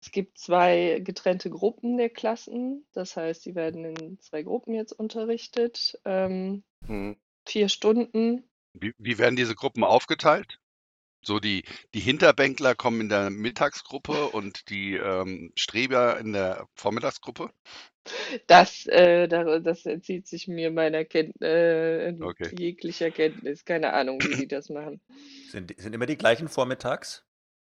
Es 0.00 0.10
gibt 0.10 0.38
zwei 0.38 1.00
getrennte 1.04 1.50
Gruppen 1.50 1.96
der 1.98 2.10
Klassen. 2.10 2.86
Das 2.92 3.16
heißt, 3.16 3.42
sie 3.42 3.54
werden 3.54 3.84
in 3.84 4.18
zwei 4.20 4.42
Gruppen 4.42 4.74
jetzt 4.74 4.92
unterrichtet. 4.92 5.98
Ähm, 6.04 6.64
Hm. 6.86 7.12
vier 7.46 7.68
Stunden. 7.68 8.48
Wie, 8.72 8.94
wie 8.96 9.18
werden 9.18 9.36
diese 9.36 9.54
Gruppen 9.54 9.84
aufgeteilt? 9.84 10.58
So 11.22 11.40
die, 11.40 11.64
die 11.94 12.00
Hinterbänkler 12.00 12.74
kommen 12.74 13.02
in 13.02 13.08
der 13.10 13.30
Mittagsgruppe 13.30 14.28
und 14.30 14.70
die 14.70 14.94
ähm, 14.94 15.52
Streber 15.56 16.18
in 16.20 16.32
der 16.34 16.68
Vormittagsgruppe? 16.74 17.52
Das, 18.46 18.86
äh, 18.86 19.28
da- 19.28 19.58
das 19.60 19.86
entzieht 19.86 20.26
sich 20.26 20.48
mir 20.48 20.70
meiner 20.70 21.04
Kennt 21.04 21.40
äh, 21.42 22.12
Okay. 22.22 22.50
jeglicher 22.50 23.10
Kenntnis. 23.10 23.64
Keine 23.64 23.92
Ahnung, 23.92 24.26
wie 24.26 24.34
die 24.34 24.48
das 24.48 24.68
machen. 24.70 25.00
Sind, 25.46 25.74
sind 25.78 25.94
immer 25.94 26.06
die 26.06 26.16
gleichen 26.16 26.48
vormittags? 26.48 27.26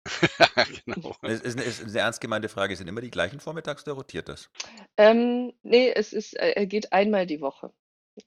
genau. 0.86 1.16
Es 1.22 1.42
ist, 1.42 1.58
eine- 1.58 1.66
ist 1.66 1.84
eine 1.84 2.00
ernst 2.00 2.22
gemeinte 2.22 2.50
Frage. 2.50 2.76
Sind 2.76 2.88
immer 2.88 3.02
die 3.02 3.12
gleichen 3.12 3.40
vormittags 3.40 3.84
oder 3.86 3.94
rotiert 3.94 4.30
das? 4.30 4.50
Ähm, 4.98 5.54
nee, 5.64 5.92
es 5.94 6.14
ist, 6.14 6.34
äh, 6.40 6.52
er 6.52 6.66
geht 6.66 6.94
einmal 6.94 7.26
die 7.26 7.42
Woche. 7.42 7.72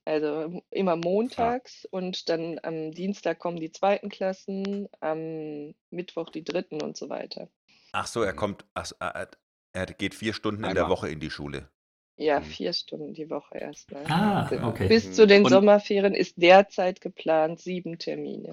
Also 0.04 0.62
immer 0.70 0.94
montags 0.94 1.84
und 1.90 2.28
dann 2.28 2.60
am 2.62 2.92
Dienstag 2.92 3.40
kommen 3.40 3.58
die 3.58 3.72
zweiten 3.72 4.08
Klassen, 4.08 4.88
am 5.00 5.74
Mittwoch 5.90 6.30
die 6.30 6.44
dritten 6.44 6.80
und 6.80 6.96
so 6.96 7.08
weiter. 7.08 7.48
Ach 7.92 8.06
so, 8.06 8.22
er 8.22 8.32
kommt, 8.32 8.64
ach, 8.74 8.92
er, 9.00 9.28
er 9.72 9.86
geht 9.86 10.14
vier 10.14 10.32
Stunden 10.32 10.62
in 10.62 10.74
der 10.74 10.84
Einmal. 10.84 10.96
Woche 10.96 11.08
in 11.10 11.18
die 11.18 11.30
Schule. 11.30 11.68
Ja, 12.16 12.38
Mhm. 12.38 12.44
vier 12.44 12.72
Stunden 12.72 13.14
die 13.14 13.28
Woche 13.30 13.58
erstmal. 13.58 14.04
Ah, 14.08 14.44
Bi- 14.48 14.58
okay. 14.62 14.86
Bis 14.86 15.12
zu 15.12 15.26
den 15.26 15.42
Und- 15.44 15.50
Sommerferien 15.50 16.14
ist 16.14 16.34
derzeit 16.36 17.00
geplant 17.00 17.58
sieben 17.60 17.98
Termine. 17.98 18.52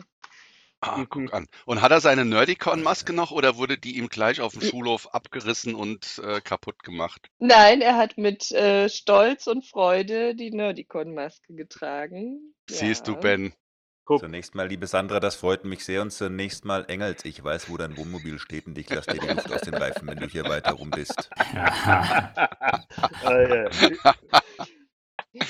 Ah, 0.80 0.98
Mhm. 0.98 1.10
guck 1.10 1.34
an. 1.34 1.48
Und 1.66 1.82
hat 1.82 1.92
er 1.92 2.02
seine 2.02 2.24
Nerdicon-Maske 2.24 3.14
noch 3.14 3.32
oder 3.32 3.58
wurde 3.58 3.78
die 3.78 3.98
ihm 3.98 4.10
gleich 4.10 4.42
auf 4.42 4.54
dem 4.54 4.62
Schulhof 4.62 5.08
abgerissen 5.14 5.74
und 5.76 6.22
äh, 6.24 6.40
kaputt 6.42 6.84
gemacht? 6.84 7.30
Nein, 7.40 7.82
er 7.82 7.98
hat 7.98 8.18
mit 8.18 8.52
äh, 8.52 8.88
Stolz 8.90 9.48
und 9.48 9.66
Freude 9.66 10.36
die 10.36 10.52
Nerdicon-Maske 10.52 11.54
getragen. 11.56 12.54
Siehst 12.70 13.08
du, 13.08 13.14
Ja. 13.14 13.20
Ben? 13.20 13.54
Guck. 14.06 14.22
Zunächst 14.22 14.56
mal, 14.56 14.70
liebe 14.70 14.88
Sandra, 14.88 15.20
das 15.20 15.36
freut 15.36 15.66
mich 15.66 15.84
sehr. 15.84 16.02
Und 16.02 16.12
zunächst 16.12 16.64
mal, 16.64 16.86
Engels, 16.88 17.26
ich 17.26 17.44
weiß, 17.44 17.70
wo 17.70 17.76
dein 17.76 17.98
Wohnmobil 17.98 18.40
steht 18.40 18.66
und 18.66 18.78
ich 18.78 18.90
lasse 18.90 19.12
dir 19.12 19.20
die 19.20 19.28
Luft 19.28 19.52
aus 19.52 19.60
den 19.62 19.74
Reifen, 19.76 20.08
wenn 20.08 20.18
du 20.18 20.28
hier 20.28 20.46
weiter 20.46 20.74
rum 20.74 20.92
bist. 20.92 21.30
Ja. 23.24 23.70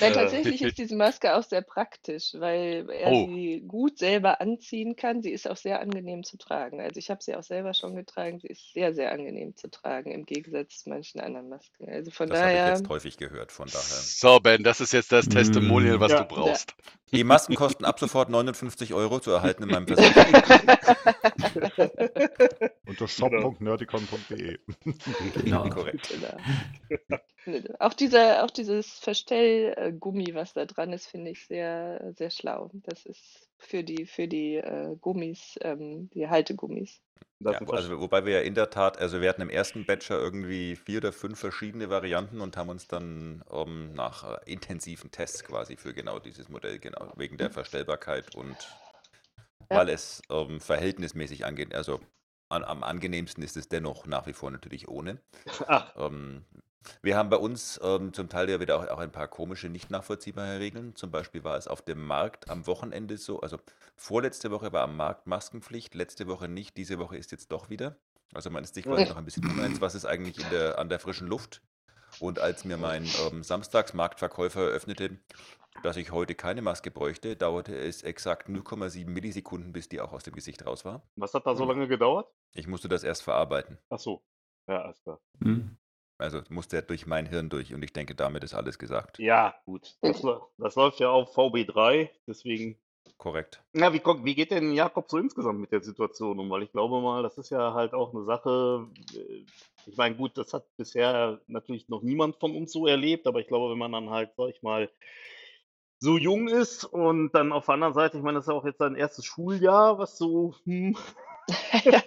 Äh, 0.00 0.12
tatsächlich 0.12 0.62
ist 0.62 0.78
diese 0.78 0.96
Maske 0.96 1.34
auch 1.34 1.42
sehr 1.42 1.62
praktisch, 1.62 2.32
weil 2.34 2.88
er 2.90 3.12
Oh. 3.12 3.26
sie 3.26 3.62
gut 3.66 3.98
selber 3.98 4.40
anziehen 4.40 4.96
kann. 4.96 5.22
Sie 5.22 5.32
ist 5.32 5.48
auch 5.48 5.56
sehr 5.56 5.80
angenehm 5.80 6.24
zu 6.24 6.36
tragen. 6.36 6.80
Also 6.80 6.98
ich 6.98 7.10
habe 7.10 7.22
sie 7.22 7.34
auch 7.34 7.42
selber 7.42 7.74
schon 7.74 7.94
getragen. 7.96 8.38
Sie 8.40 8.48
ist 8.48 8.72
sehr, 8.72 8.94
sehr 8.94 9.12
angenehm 9.12 9.56
zu 9.56 9.70
tragen, 9.70 10.12
im 10.12 10.24
Gegensatz 10.24 10.78
zu 10.82 10.90
manchen 10.90 11.20
anderen 11.20 11.48
Masken. 11.48 11.88
Also 11.88 12.10
von 12.10 12.28
Das 12.28 12.38
habe 12.38 12.50
ich 12.50 12.56
daher, 12.58 12.76
jetzt 12.76 12.88
häufig 12.88 13.16
gehört, 13.16 13.52
von 13.52 13.68
daher. 13.68 13.82
So, 13.84 14.38
Ben, 14.40 14.62
das 14.62 14.80
ist 14.80 14.92
jetzt 14.92 15.12
das 15.12 15.28
Testimonial, 15.28 16.00
was 16.00 16.12
Ja. 16.12 16.24
du 16.24 16.34
brauchst. 16.34 16.74
Die 17.12 17.24
Masken 17.24 17.54
kosten 17.54 17.84
ab 17.86 17.98
sofort 17.98 18.28
59 18.28 18.92
Euro 18.92 19.20
zu 19.20 19.30
erhalten 19.30 19.62
in 19.62 19.70
meinem 19.70 19.86
Versand. 19.86 20.14
Unter 22.86 23.08
shop.nerdicon.de. 23.08 24.58
Genau. 25.42 25.68
Korrekt. 25.70 26.08
genau. 26.08 26.36
Auch, 27.78 27.94
dieser, 27.94 28.44
auch 28.44 28.50
dieses 28.50 28.98
Verstellgummi, 28.98 30.34
was 30.34 30.52
da 30.52 30.66
dran 30.66 30.92
ist, 30.92 31.06
finde 31.06 31.30
ich 31.30 31.46
sehr, 31.46 32.12
sehr 32.16 32.30
schlau. 32.30 32.70
Das 32.74 33.06
ist 33.06 33.48
für 33.58 33.82
die, 33.82 34.06
für 34.06 34.28
die 34.28 34.56
äh, 34.56 34.96
Gummis, 35.00 35.58
ähm, 35.62 36.10
die 36.10 36.28
Haltegummis. 36.28 37.00
Ja, 37.40 37.60
also 37.68 38.00
wobei 38.00 38.24
wir 38.26 38.34
ja 38.34 38.40
in 38.40 38.54
der 38.54 38.70
Tat, 38.70 38.98
also 38.98 39.20
wir 39.20 39.28
hatten 39.28 39.42
im 39.42 39.50
ersten 39.50 39.86
Batcher 39.86 40.18
irgendwie 40.18 40.74
vier 40.74 40.98
oder 40.98 41.12
fünf 41.12 41.38
verschiedene 41.38 41.88
Varianten 41.88 42.40
und 42.40 42.56
haben 42.56 42.68
uns 42.68 42.88
dann 42.88 43.44
ähm, 43.50 43.92
nach 43.94 44.24
äh, 44.24 44.52
intensiven 44.52 45.10
Tests 45.10 45.44
quasi 45.44 45.76
für 45.76 45.94
genau 45.94 46.18
dieses 46.18 46.48
Modell, 46.48 46.78
genau, 46.80 47.12
wegen 47.16 47.36
der 47.36 47.50
Verstellbarkeit 47.50 48.34
und 48.34 48.56
Ja. 49.70 49.76
weil 49.76 49.88
es 49.90 50.22
ähm, 50.30 50.60
verhältnismäßig 50.60 51.44
angeht, 51.44 51.74
also 51.74 52.00
an, 52.48 52.64
am 52.64 52.82
angenehmsten 52.82 53.42
ist 53.42 53.56
es 53.56 53.68
dennoch 53.68 54.06
nach 54.06 54.26
wie 54.26 54.32
vor 54.32 54.50
natürlich 54.50 54.88
ohne. 54.88 55.20
Ach, 55.66 55.94
Ähm, 55.96 56.44
wir 57.02 57.16
haben 57.16 57.28
bei 57.28 57.36
uns 57.36 57.78
ähm, 57.82 58.12
zum 58.12 58.28
Teil 58.28 58.48
ja 58.48 58.60
wieder 58.60 58.76
auch, 58.78 58.86
auch 58.88 58.98
ein 58.98 59.12
paar 59.12 59.28
komische, 59.28 59.68
nicht 59.68 59.90
nachvollziehbare 59.90 60.58
Regeln. 60.58 60.94
Zum 60.94 61.10
Beispiel 61.10 61.44
war 61.44 61.56
es 61.56 61.68
auf 61.68 61.82
dem 61.82 62.06
Markt 62.06 62.48
am 62.48 62.66
Wochenende 62.66 63.18
so, 63.18 63.40
also 63.40 63.58
vorletzte 63.96 64.50
Woche 64.50 64.72
war 64.72 64.84
am 64.84 64.96
Markt 64.96 65.26
Maskenpflicht, 65.26 65.94
letzte 65.94 66.26
Woche 66.28 66.48
nicht, 66.48 66.76
diese 66.76 66.98
Woche 66.98 67.16
ist 67.16 67.32
jetzt 67.32 67.52
doch 67.52 67.68
wieder. 67.68 67.96
Also 68.34 68.50
man 68.50 68.62
ist 68.62 68.74
sich 68.74 68.84
quasi 68.84 69.06
noch 69.06 69.16
ein 69.16 69.24
bisschen 69.24 69.46
uneins, 69.46 69.80
was 69.80 69.94
ist 69.94 70.04
eigentlich 70.04 70.36
der, 70.48 70.78
an 70.78 70.88
der 70.88 70.98
frischen 70.98 71.26
Luft. 71.26 71.62
Und 72.20 72.38
als 72.38 72.64
mir 72.64 72.76
mein 72.76 73.06
ähm, 73.30 73.42
Samstagsmarktverkäufer 73.42 74.60
eröffnete, 74.60 75.18
dass 75.82 75.96
ich 75.96 76.10
heute 76.10 76.34
keine 76.34 76.62
Maske 76.62 76.90
bräuchte, 76.90 77.36
dauerte 77.36 77.76
es 77.76 78.02
exakt 78.02 78.48
0,7 78.48 79.06
Millisekunden, 79.06 79.72
bis 79.72 79.88
die 79.88 80.00
auch 80.00 80.12
aus 80.12 80.24
dem 80.24 80.34
Gesicht 80.34 80.66
raus 80.66 80.84
war. 80.84 81.02
was 81.16 81.34
hat 81.34 81.46
da 81.46 81.54
so 81.54 81.64
lange 81.64 81.86
gedauert? 81.88 82.28
Ich 82.52 82.66
musste 82.66 82.88
das 82.88 83.04
erst 83.04 83.22
verarbeiten. 83.22 83.78
Ach 83.90 83.98
so. 83.98 84.22
Ja, 84.66 84.82
alles 84.82 85.02
klar. 85.02 85.20
Hm. 85.40 85.76
Also 86.18 86.42
musste 86.48 86.76
er 86.76 86.82
durch 86.82 87.06
mein 87.06 87.26
Hirn 87.26 87.48
durch 87.48 87.72
und 87.72 87.82
ich 87.82 87.92
denke, 87.92 88.16
damit 88.16 88.42
ist 88.42 88.54
alles 88.54 88.78
gesagt. 88.78 89.18
Ja, 89.20 89.54
gut. 89.64 89.96
Das, 90.02 90.20
das 90.58 90.74
läuft 90.74 90.98
ja 90.98 91.10
auf 91.10 91.36
VB3, 91.36 92.10
deswegen. 92.26 92.76
Korrekt. 93.16 93.62
Na, 93.74 93.92
wie, 93.92 94.00
wie 94.24 94.34
geht 94.34 94.50
denn 94.50 94.72
Jakob 94.72 95.10
so 95.10 95.18
insgesamt 95.18 95.60
mit 95.60 95.72
der 95.72 95.82
Situation 95.82 96.38
um? 96.38 96.50
Weil 96.50 96.62
ich 96.62 96.72
glaube 96.72 97.00
mal, 97.00 97.22
das 97.22 97.36
ist 97.38 97.50
ja 97.50 97.74
halt 97.74 97.92
auch 97.94 98.14
eine 98.14 98.24
Sache. 98.24 98.88
äh, 99.14 99.44
Ich 99.86 99.96
meine, 99.96 100.16
gut, 100.16 100.36
das 100.38 100.52
hat 100.52 100.64
bisher 100.76 101.40
natürlich 101.46 101.88
noch 101.88 102.02
niemand 102.02 102.36
von 102.36 102.54
uns 102.56 102.72
so 102.72 102.86
erlebt, 102.86 103.26
aber 103.26 103.40
ich 103.40 103.46
glaube, 103.48 103.70
wenn 103.70 103.78
man 103.78 103.92
dann 103.92 104.10
halt, 104.10 104.30
sag 104.36 104.48
ich 104.50 104.62
mal, 104.62 104.90
so 106.00 106.16
jung 106.18 106.48
ist 106.48 106.84
und 106.84 107.32
dann 107.32 107.52
auf 107.52 107.66
der 107.66 107.74
anderen 107.74 107.94
Seite, 107.94 108.16
ich 108.18 108.22
meine, 108.22 108.38
das 108.38 108.44
ist 108.46 108.48
ja 108.52 108.54
auch 108.58 108.64
jetzt 108.64 108.78
sein 108.78 108.94
erstes 108.96 109.24
Schuljahr, 109.24 109.98
was 109.98 110.16
so, 110.18 110.54
hm, 110.64 110.96
Ja, 111.84 112.02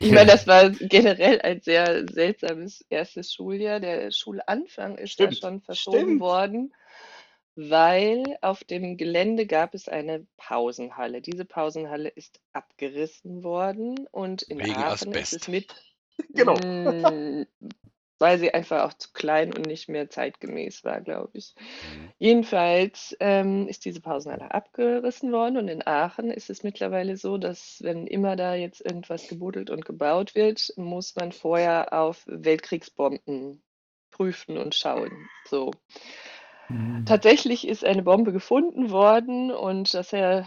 ich 0.00 0.12
meine, 0.12 0.30
das 0.32 0.46
war 0.46 0.70
generell 0.70 1.40
ein 1.42 1.60
sehr 1.60 2.06
seltsames 2.08 2.84
erstes 2.90 3.32
Schuljahr. 3.34 3.80
Der 3.80 4.10
Schulanfang 4.12 4.98
ist 4.98 5.18
ja 5.18 5.32
Stimmt, 5.32 5.32
schon 5.32 5.60
verschoben 5.60 6.18
stimmt. 6.18 6.20
worden, 6.20 6.72
weil 7.60 8.38
auf 8.40 8.62
dem 8.62 8.96
Gelände 8.96 9.44
gab 9.44 9.74
es 9.74 9.88
eine 9.88 10.24
Pausenhalle. 10.36 11.20
Diese 11.20 11.44
Pausenhalle 11.44 12.08
ist 12.08 12.40
abgerissen 12.52 13.42
worden 13.42 14.06
und 14.12 14.42
in 14.42 14.60
Wegen 14.60 14.76
Aachen 14.76 15.12
ist 15.12 15.34
Asbest. 15.34 15.34
es 15.34 15.48
mit, 15.48 15.74
Genau. 16.34 16.54
Mm, 16.54 17.46
weil 18.20 18.38
sie 18.38 18.54
einfach 18.54 18.84
auch 18.84 18.94
zu 18.94 19.12
klein 19.12 19.52
und 19.52 19.66
nicht 19.66 19.88
mehr 19.88 20.08
zeitgemäß 20.08 20.84
war, 20.84 21.00
glaube 21.00 21.30
ich. 21.32 21.56
Mhm. 21.56 22.12
Jedenfalls 22.18 23.16
ähm, 23.18 23.66
ist 23.66 23.84
diese 23.84 24.00
Pausenhalle 24.00 24.54
abgerissen 24.54 25.32
worden 25.32 25.56
und 25.56 25.66
in 25.66 25.84
Aachen 25.84 26.30
ist 26.30 26.50
es 26.50 26.62
mittlerweile 26.62 27.16
so, 27.16 27.38
dass 27.38 27.78
wenn 27.82 28.06
immer 28.06 28.36
da 28.36 28.54
jetzt 28.54 28.84
irgendwas 28.84 29.26
gebuddelt 29.26 29.68
und 29.70 29.84
gebaut 29.84 30.36
wird, 30.36 30.72
muss 30.76 31.16
man 31.16 31.32
vorher 31.32 31.92
auf 31.92 32.22
Weltkriegsbomben 32.26 33.62
prüfen 34.12 34.58
und 34.58 34.76
schauen. 34.76 35.28
So. 35.44 35.72
Hm. 36.68 37.04
Tatsächlich 37.06 37.66
ist 37.66 37.84
eine 37.84 38.02
Bombe 38.02 38.32
gefunden 38.32 38.90
worden 38.90 39.50
und 39.50 39.92
das 39.94 40.12
äh, 40.12 40.42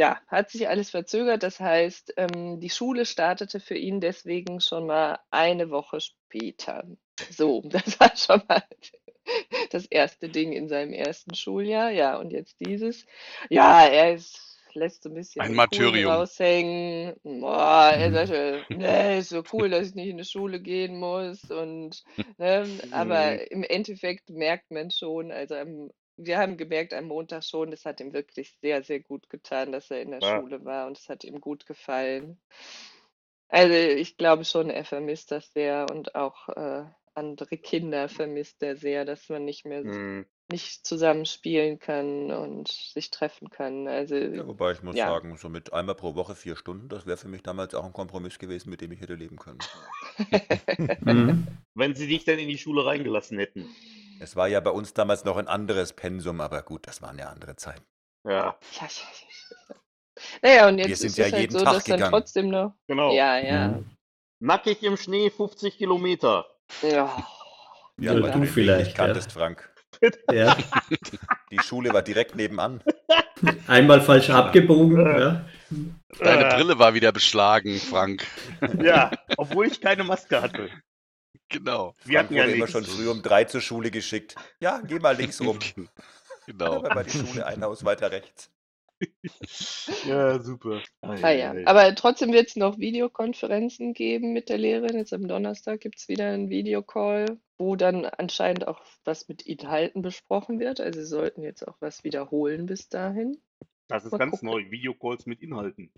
ja, 0.00 0.18
hat 0.28 0.50
sich 0.50 0.66
alles 0.66 0.88
verzögert. 0.90 1.42
Das 1.42 1.60
heißt, 1.60 2.14
ähm, 2.16 2.58
die 2.58 2.70
Schule 2.70 3.04
startete 3.04 3.60
für 3.60 3.76
ihn 3.76 4.00
deswegen 4.00 4.60
schon 4.60 4.86
mal 4.86 5.18
eine 5.30 5.70
Woche 5.70 6.00
später. 6.00 6.84
So, 7.30 7.60
das 7.66 8.00
war 8.00 8.16
schon 8.16 8.42
mal 8.48 8.62
das 9.70 9.84
erste 9.84 10.30
Ding 10.30 10.52
in 10.52 10.68
seinem 10.68 10.94
ersten 10.94 11.34
Schuljahr. 11.34 11.90
Ja, 11.90 12.16
und 12.18 12.30
jetzt 12.32 12.56
dieses. 12.60 13.04
Ja, 13.50 13.84
er 13.84 14.14
ist, 14.14 14.49
lässt 14.74 15.02
so 15.04 15.10
ein 15.10 15.14
bisschen 15.14 15.44
Ein 15.44 15.54
Martyrium. 15.54 16.04
Raushängen. 16.04 17.14
Boah, 17.24 17.92
er 17.94 18.12
Mhm. 18.12 18.12
sagte, 18.12 18.66
nee, 18.72 19.18
ist 19.18 19.30
so 19.30 19.42
cool, 19.52 19.70
dass 19.70 19.88
ich 19.88 19.94
nicht 19.94 20.08
in 20.08 20.18
die 20.18 20.24
Schule 20.24 20.60
gehen 20.60 20.98
muss. 20.98 21.50
Und, 21.50 22.04
ne, 22.38 22.78
aber 22.90 23.50
im 23.50 23.62
Endeffekt 23.64 24.30
merkt 24.30 24.70
man 24.70 24.90
schon, 24.90 25.30
also 25.32 25.54
am, 25.56 25.90
wir 26.16 26.38
haben 26.38 26.56
gemerkt 26.58 26.92
am 26.94 27.06
Montag 27.06 27.44
schon, 27.44 27.70
das 27.70 27.84
hat 27.86 28.00
ihm 28.00 28.12
wirklich 28.12 28.56
sehr, 28.60 28.82
sehr 28.82 29.00
gut 29.00 29.28
getan, 29.30 29.72
dass 29.72 29.90
er 29.90 30.02
in 30.02 30.10
der 30.10 30.20
Ja. 30.20 30.42
Schule 30.42 30.64
war 30.64 30.86
und 30.86 30.98
es 30.98 31.08
hat 31.08 31.24
ihm 31.24 31.40
gut 31.40 31.66
gefallen. 31.66 32.40
Also 33.48 33.74
ich 33.74 34.16
glaube 34.16 34.44
schon, 34.44 34.70
er 34.70 34.84
vermisst 34.84 35.30
das 35.30 35.52
sehr 35.52 35.90
und 35.90 36.14
auch 36.14 36.48
äh, 36.48 36.84
andere 37.14 37.58
Kinder 37.58 38.08
vermisst 38.08 38.62
er 38.62 38.76
sehr, 38.76 39.04
dass 39.04 39.28
man 39.28 39.44
nicht 39.44 39.64
mehr 39.66 39.84
hm, 39.84 40.24
nicht 40.50 40.86
zusammen 40.86 41.26
spielen 41.26 41.78
kann 41.78 42.30
und 42.30 42.68
sich 42.68 43.10
treffen 43.10 43.50
kann. 43.50 43.88
Also 43.88 44.16
Ja, 44.16 44.46
wobei 44.46 44.72
ich 44.72 44.82
muss 44.82 44.96
ja. 44.96 45.06
sagen, 45.06 45.36
so 45.36 45.48
mit 45.48 45.72
einmal 45.72 45.94
pro 45.94 46.14
Woche 46.14 46.34
vier 46.34 46.56
Stunden, 46.56 46.88
das 46.88 47.06
wäre 47.06 47.16
für 47.16 47.28
mich 47.28 47.42
damals 47.42 47.74
auch 47.74 47.84
ein 47.84 47.92
Kompromiss 47.92 48.38
gewesen, 48.38 48.70
mit 48.70 48.80
dem 48.80 48.92
ich 48.92 49.00
hätte 49.00 49.14
leben 49.14 49.38
können. 49.38 49.58
Hm. 51.04 51.46
wenn 51.74 51.94
sie 51.94 52.06
dich 52.06 52.24
denn 52.24 52.38
in 52.38 52.48
die 52.48 52.58
Schule 52.58 52.84
reingelassen 52.84 53.38
hätten. 53.38 53.68
Es 54.18 54.36
war 54.36 54.48
ja 54.48 54.60
bei 54.60 54.70
uns 54.70 54.92
damals 54.92 55.24
noch 55.24 55.36
ein 55.38 55.48
anderes 55.48 55.92
Pensum, 55.94 56.40
aber 56.40 56.62
gut, 56.62 56.86
das 56.86 57.00
waren 57.00 57.18
ja 57.18 57.28
andere 57.30 57.56
Zeiten. 57.56 57.84
Ja, 58.24 58.32
Ja, 58.32 58.58
ja, 58.80 58.88
ja. 58.88 59.76
Naja, 60.42 60.68
und 60.68 60.76
Wir 60.76 60.86
jetzt 60.88 61.00
sind 61.00 61.08
ist 61.10 61.16
ja 61.16 61.26
es 61.26 61.32
halt 61.32 61.40
jeden 61.42 61.58
so, 61.58 61.64
Tag 61.64 61.74
dass 61.74 61.84
dann 61.84 61.96
gegangen. 61.96 62.12
trotzdem 62.12 62.48
noch. 62.50 62.74
genau. 62.86 63.12
Ja, 63.14 63.38
ja. 63.38 63.74
Hm. 63.76 63.96
Nackig 64.40 64.82
im 64.82 64.96
Schnee, 64.96 65.30
50 65.30 65.78
Kilometer. 65.78 66.46
Ja, 66.82 66.88
Ja, 67.98 68.14
Ja, 68.14 68.22
weil 68.22 68.30
du 68.32 68.40
du 68.40 68.46
vielleicht, 68.46 68.84
nicht 68.86 68.96
kanntest, 68.96 69.32
Frank. 69.32 69.70
Ja. 70.32 70.56
Die 71.50 71.58
Schule 71.58 71.92
war 71.92 72.02
direkt 72.02 72.34
nebenan. 72.34 72.82
Einmal 73.66 74.00
falsch 74.00 74.30
abgebogen. 74.30 74.98
Ja. 74.98 75.44
Deine 76.18 76.54
Brille 76.54 76.78
war 76.78 76.94
wieder 76.94 77.12
beschlagen, 77.12 77.78
Frank. 77.78 78.26
Ja, 78.82 79.10
obwohl 79.36 79.66
ich 79.66 79.80
keine 79.80 80.04
Maske 80.04 80.40
hatte. 80.40 80.70
Genau. 81.50 81.94
Wir 82.04 82.18
Frank 82.18 82.30
hatten 82.30 82.34
ja 82.36 82.44
immer 82.44 82.68
schon 82.68 82.84
früh 82.84 83.08
um 83.08 83.22
drei 83.22 83.44
zur 83.44 83.60
Schule 83.60 83.90
geschickt. 83.90 84.36
Ja, 84.60 84.80
geh 84.86 84.98
mal 84.98 85.16
links 85.16 85.40
rum. 85.40 85.58
Genau. 86.46 86.78
Aber 86.78 86.94
war 86.96 87.04
die 87.04 87.10
Schule 87.10 87.46
ein 87.46 87.62
Haus 87.62 87.84
weiter 87.84 88.10
rechts. 88.10 88.50
Ja, 90.04 90.38
super. 90.42 90.82
ah, 91.00 91.30
ja. 91.30 91.54
Aber 91.64 91.94
trotzdem 91.94 92.32
wird 92.32 92.48
es 92.48 92.56
noch 92.56 92.78
Videokonferenzen 92.78 93.94
geben 93.94 94.32
mit 94.32 94.48
der 94.48 94.58
Lehrerin. 94.58 94.96
Jetzt 94.96 95.12
am 95.12 95.26
Donnerstag 95.26 95.80
gibt 95.80 95.98
es 95.98 96.08
wieder 96.08 96.26
einen 96.26 96.50
Videocall, 96.50 97.38
wo 97.60 97.76
dann 97.76 98.06
anscheinend 98.06 98.66
auch 98.66 98.80
was 99.04 99.28
mit 99.28 99.42
Inhalten 99.42 100.00
besprochen 100.00 100.58
wird. 100.58 100.80
Also 100.80 101.00
sie 101.00 101.06
sollten 101.06 101.42
jetzt 101.42 101.68
auch 101.68 101.76
was 101.80 102.02
wiederholen 102.04 102.64
bis 102.64 102.88
dahin. 102.88 103.36
Das 103.86 104.04
ist 104.06 104.12
Mal 104.12 104.18
ganz 104.18 104.32
gucken. 104.32 104.48
neu. 104.48 104.70
Videocalls 104.70 105.26
mit 105.26 105.42
Inhalten. 105.42 105.92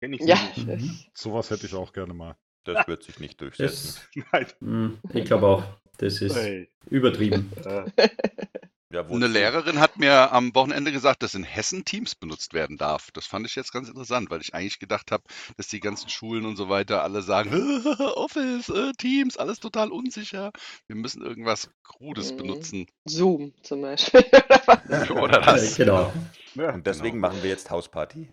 Kenn 0.00 0.12
ich 0.12 0.22
so 0.22 0.28
Ja, 0.28 0.34
nicht. 0.34 0.66
Mhm. 0.66 0.98
Sowas 1.14 1.50
hätte 1.50 1.66
ich 1.66 1.74
auch 1.74 1.92
gerne 1.92 2.12
mal. 2.12 2.36
Das 2.64 2.88
wird 2.88 3.04
sich 3.04 3.20
nicht 3.20 3.40
durchsetzen. 3.40 3.94
Das, 4.14 4.24
Nein. 4.32 4.46
hm, 4.60 4.98
ich 5.12 5.24
glaube 5.26 5.46
auch, 5.46 5.64
das 5.98 6.20
ist 6.20 6.36
Ey, 6.36 6.68
übertrieben. 6.90 7.52
äh, 8.94 9.02
Ja, 9.02 9.08
Eine? 9.08 9.26
Lehrerin 9.26 9.80
hat 9.80 9.98
mir 9.98 10.32
am 10.32 10.54
Wochenende 10.54 10.92
gesagt, 10.92 11.22
dass 11.22 11.34
in 11.34 11.44
Hessen 11.44 11.84
Teams 11.84 12.14
benutzt 12.14 12.52
werden 12.54 12.76
darf. 12.78 13.10
Das 13.12 13.26
fand 13.26 13.46
ich 13.46 13.54
jetzt 13.56 13.72
ganz 13.72 13.88
interessant, 13.88 14.30
weil 14.30 14.40
ich 14.40 14.54
eigentlich 14.54 14.78
gedacht 14.78 15.10
habe, 15.10 15.24
dass 15.56 15.68
die 15.68 15.80
ganzen 15.80 16.08
Schulen 16.08 16.46
und 16.46 16.56
so 16.56 16.68
weiter 16.68 17.02
alle 17.02 17.22
sagen, 17.22 17.50
Office, 18.16 18.68
äh, 18.68 18.92
Teams, 18.98 19.36
alles 19.36 19.60
total 19.60 19.90
unsicher. 19.90 20.52
Wir 20.86 20.96
müssen 20.96 21.22
irgendwas 21.22 21.70
Krudes 21.82 22.32
Mhm. 22.32 22.36
benutzen. 22.36 22.86
Zoom 23.04 23.52
zum 23.62 23.82
Beispiel. 23.82 24.24
Oder 25.10 25.40
das. 25.40 25.76
Genau. 25.76 26.12
ja, 26.54 26.72
Und 26.72 26.86
deswegen 26.86 27.16
Genau. 27.16 27.28
machen 27.28 27.42
wir 27.42 27.50
jetzt 27.50 27.70
Hausparty. 27.70 28.28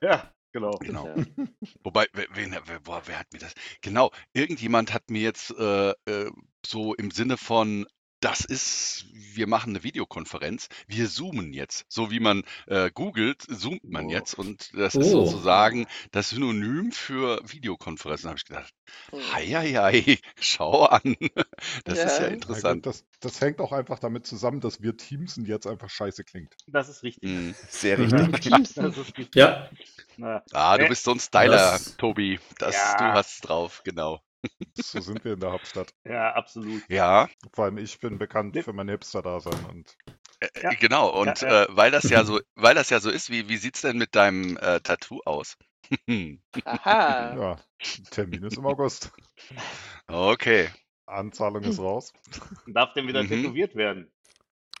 ja, 0.00 0.32
genau. 0.52 0.72
Genau. 0.78 1.06
Ja. 1.06 1.24
Wobei, 1.84 2.06
wer, 2.12 2.26
wer, 2.32 2.80
boah, 2.80 3.02
wer 3.06 3.18
hat 3.18 3.32
mir 3.32 3.38
das? 3.38 3.52
Genau, 3.82 4.10
irgendjemand 4.32 4.92
hat 4.94 5.10
mir 5.10 5.20
jetzt 5.20 5.50
äh, 5.58 5.90
äh, 5.90 6.30
so 6.64 6.94
im 6.94 7.10
Sinne 7.10 7.36
von, 7.36 7.86
das 8.26 8.44
ist, 8.44 9.06
wir 9.12 9.46
machen 9.46 9.70
eine 9.70 9.84
Videokonferenz, 9.84 10.68
wir 10.88 11.08
zoomen 11.08 11.52
jetzt. 11.52 11.84
So 11.88 12.10
wie 12.10 12.18
man 12.18 12.42
äh, 12.66 12.90
googelt, 12.90 13.42
zoomt 13.42 13.84
man 13.84 14.06
Oh. 14.06 14.10
jetzt 14.10 14.34
und 14.34 14.70
das 14.74 14.96
ist 14.96 15.12
Oh. 15.14 15.26
sozusagen 15.26 15.86
das 16.10 16.30
Synonym 16.30 16.90
für 16.90 17.40
Videokonferenzen. 17.44 18.24
Da 18.24 18.30
habe 18.30 18.38
ich 18.38 18.44
gedacht, 18.44 18.72
Hm. 19.10 19.20
Heieiei, 19.32 20.18
schau 20.40 20.84
an. 20.86 21.16
Das 21.84 21.98
ist 21.98 22.04
ja 22.04 22.06
Ja. 22.06 22.20
Na 22.20 22.24
gut, 22.26 22.32
interessant. 22.34 22.86
das, 22.86 23.04
das 23.20 23.40
hängt 23.40 23.60
auch 23.60 23.72
einfach 23.72 23.98
damit 24.00 24.26
zusammen, 24.26 24.60
dass 24.60 24.80
wir 24.82 24.96
Teamsen 24.96 25.44
jetzt 25.44 25.66
einfach 25.66 25.90
scheiße 25.90 26.24
klingt. 26.24 26.54
Das 26.66 26.88
ist 26.88 27.02
richtig. 27.04 27.28
Mhm. 27.30 27.54
Sehr 27.68 27.98
Mhm. 27.98 28.12
richtig. 28.12 28.40
Teamsen. 28.52 28.82
Das 28.84 28.96
ist 28.98 29.16
richtig. 29.18 29.34
Ja, 29.36 29.70
Na, 30.16 30.42
Ah, 30.52 30.78
du 30.78 30.88
bist 30.88 31.04
so 31.04 31.12
ein 31.12 31.20
Styler, 31.20 31.56
Das- 31.56 31.96
Tobi. 31.96 32.40
Das, 32.58 32.74
Ja. 32.74 32.96
Du 32.96 33.04
hast 33.18 33.40
drauf, 33.42 33.82
genau. 33.84 34.20
So 34.74 35.00
sind 35.00 35.24
wir 35.24 35.34
in 35.34 35.40
der 35.40 35.52
Hauptstadt. 35.52 35.92
ja, 36.04 36.32
absolut. 36.34 36.82
Ja, 36.88 37.28
Vor 37.52 37.64
allem 37.64 37.78
ich 37.78 37.98
bin 38.00 38.18
bekannt 38.18 38.56
für 38.62 38.72
mein 38.72 38.88
Hipster-Dasein 38.88 39.64
und 39.64 39.96
äh, 40.40 40.48
Ja. 40.62 40.70
genau. 40.74 41.08
Und 41.18 41.40
Ja, 41.40 41.48
ja. 41.48 41.62
Äh, 41.64 41.66
weil 41.70 41.90
das 41.90 42.08
ja 42.10 42.24
so, 42.24 42.40
weil 42.54 42.74
das 42.74 42.90
ja 42.90 43.00
so 43.00 43.10
ist, 43.10 43.30
wie, 43.30 43.48
wie 43.48 43.56
sieht's 43.56 43.80
denn 43.82 43.98
mit 43.98 44.14
deinem 44.14 44.56
äh, 44.58 44.80
Tattoo 44.80 45.20
aus? 45.24 45.56
Aha. 46.64 47.36
ja, 47.36 47.56
Termin 48.10 48.42
ist 48.44 48.56
im 48.58 48.66
August. 48.66 49.12
Okay. 50.08 50.68
Anzahlung 51.06 51.62
ist 51.62 51.78
raus. 51.78 52.12
Darf 52.66 52.92
denn 52.94 53.06
wieder 53.06 53.22
Mhm. 53.22 53.28
tätowiert 53.28 53.76
werden? 53.76 54.10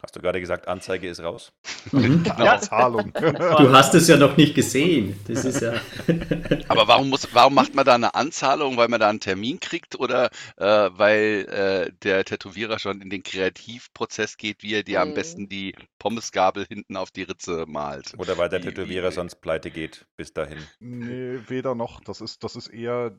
Hast 0.02 0.14
du 0.14 0.20
gerade 0.20 0.40
gesagt, 0.40 0.68
Anzeige 0.68 1.08
ist 1.08 1.20
raus? 1.22 1.52
mhm. 1.90 2.22
Ja. 2.38 2.60
Zahlung. 2.60 3.12
du 3.14 3.72
hast 3.72 3.94
es 3.94 4.06
ja 4.08 4.16
noch 4.18 4.36
nicht 4.36 4.54
gesehen. 4.54 5.18
Das 5.26 5.44
ist 5.44 5.62
ja. 5.62 5.72
Aber 6.68 6.86
warum 6.86 7.08
muss, 7.08 7.26
warum 7.32 7.54
macht 7.54 7.74
man 7.74 7.84
da 7.86 7.94
eine 7.94 8.14
Anzahlung, 8.14 8.76
weil 8.76 8.88
man 8.88 9.00
da 9.00 9.08
einen 9.08 9.20
Termin 9.20 9.58
kriegt 9.58 9.98
oder 9.98 10.28
äh, 10.58 10.90
weil 10.92 11.46
äh, 11.88 11.92
der 12.02 12.24
Tätowierer 12.24 12.78
schon 12.78 13.00
in 13.00 13.08
den 13.10 13.22
Kreativprozess 13.22 14.36
geht, 14.36 14.62
wie 14.62 14.74
er 14.74 14.82
dir 14.82 15.00
am 15.00 15.10
Mhm. 15.10 15.14
besten 15.14 15.48
die 15.48 15.74
Pommesgabel 15.98 16.66
hinten 16.68 16.96
auf 16.96 17.10
die 17.10 17.22
Ritze 17.22 17.64
malt? 17.66 18.12
Oder 18.18 18.36
weil 18.38 18.48
der 18.50 18.60
Wie- 18.60 18.64
Tätowierer 18.68 19.10
wie- 19.10 19.14
sonst 19.14 19.36
pleite 19.40 19.70
geht 19.70 20.06
bis 20.16 20.32
dahin? 20.32 20.58
Nee, 20.78 21.38
weder 21.48 21.74
noch. 21.74 22.00
Das 22.00 22.20
ist, 22.20 22.44
das 22.44 22.54
ist 22.54 22.68
eher, 22.68 23.18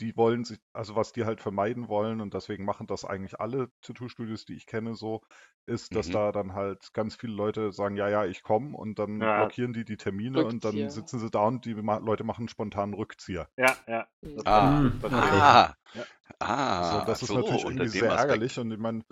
die 0.00 0.16
wollen 0.16 0.44
sich, 0.44 0.58
also 0.72 0.96
was 0.96 1.12
die 1.12 1.24
halt 1.24 1.40
vermeiden 1.40 1.88
wollen 1.88 2.20
und 2.20 2.34
deswegen 2.34 2.64
machen 2.64 2.86
das 2.86 3.04
eigentlich 3.04 3.40
alle 3.40 3.70
Tattoo-Studios, 3.82 4.44
die 4.44 4.54
ich 4.54 4.66
kenne, 4.66 4.94
so, 4.94 5.22
ist, 5.66 5.94
dass 5.96 6.08
Mhm. 6.08 6.10
da 6.10 6.32
dann 6.32 6.54
halt 6.54 6.92
ganz 6.94 7.16
viele 7.16 7.34
Leute 7.34 7.72
sagen, 7.72 7.96
ja, 7.96 8.08
ja, 8.08 8.24
ich 8.26 8.42
komme 8.42 8.76
und 8.76 8.98
dann 8.98 9.28
Ja. 9.28 9.30
blockieren 9.30 9.72
die 9.72 9.84
die 9.84 9.96
Termine 9.96 10.44
und 10.44 10.64
dann 10.64 10.88
Rückzieher. 10.88 10.90
sitzen 10.90 11.18
sie 11.20 11.30
da 11.30 11.46
und 11.46 11.64
die 11.64 11.74
ma 11.74 11.98
Leute 11.98 12.24
machen 12.24 12.48
spontan 12.48 12.94
Rückzieher. 12.94 13.48
Ja, 13.56 13.76
ja. 13.86 14.08
Mhm. 14.22 14.42
Das 14.42 14.42
Ah. 14.46 14.82
Ah, 15.10 15.74
Ja. 15.94 16.06
ah, 16.40 16.82
so, 16.82 17.00
das 17.00 17.22
ist 17.22 17.32
so, 17.32 17.34
natürlich 17.34 17.64
irgendwie 17.66 17.88
sehr 17.88 18.12
Aspekt. 18.12 18.14
ärgerlich 18.14 18.58
und 18.58 18.70
ich 18.72 18.78
meine, 18.78 19.04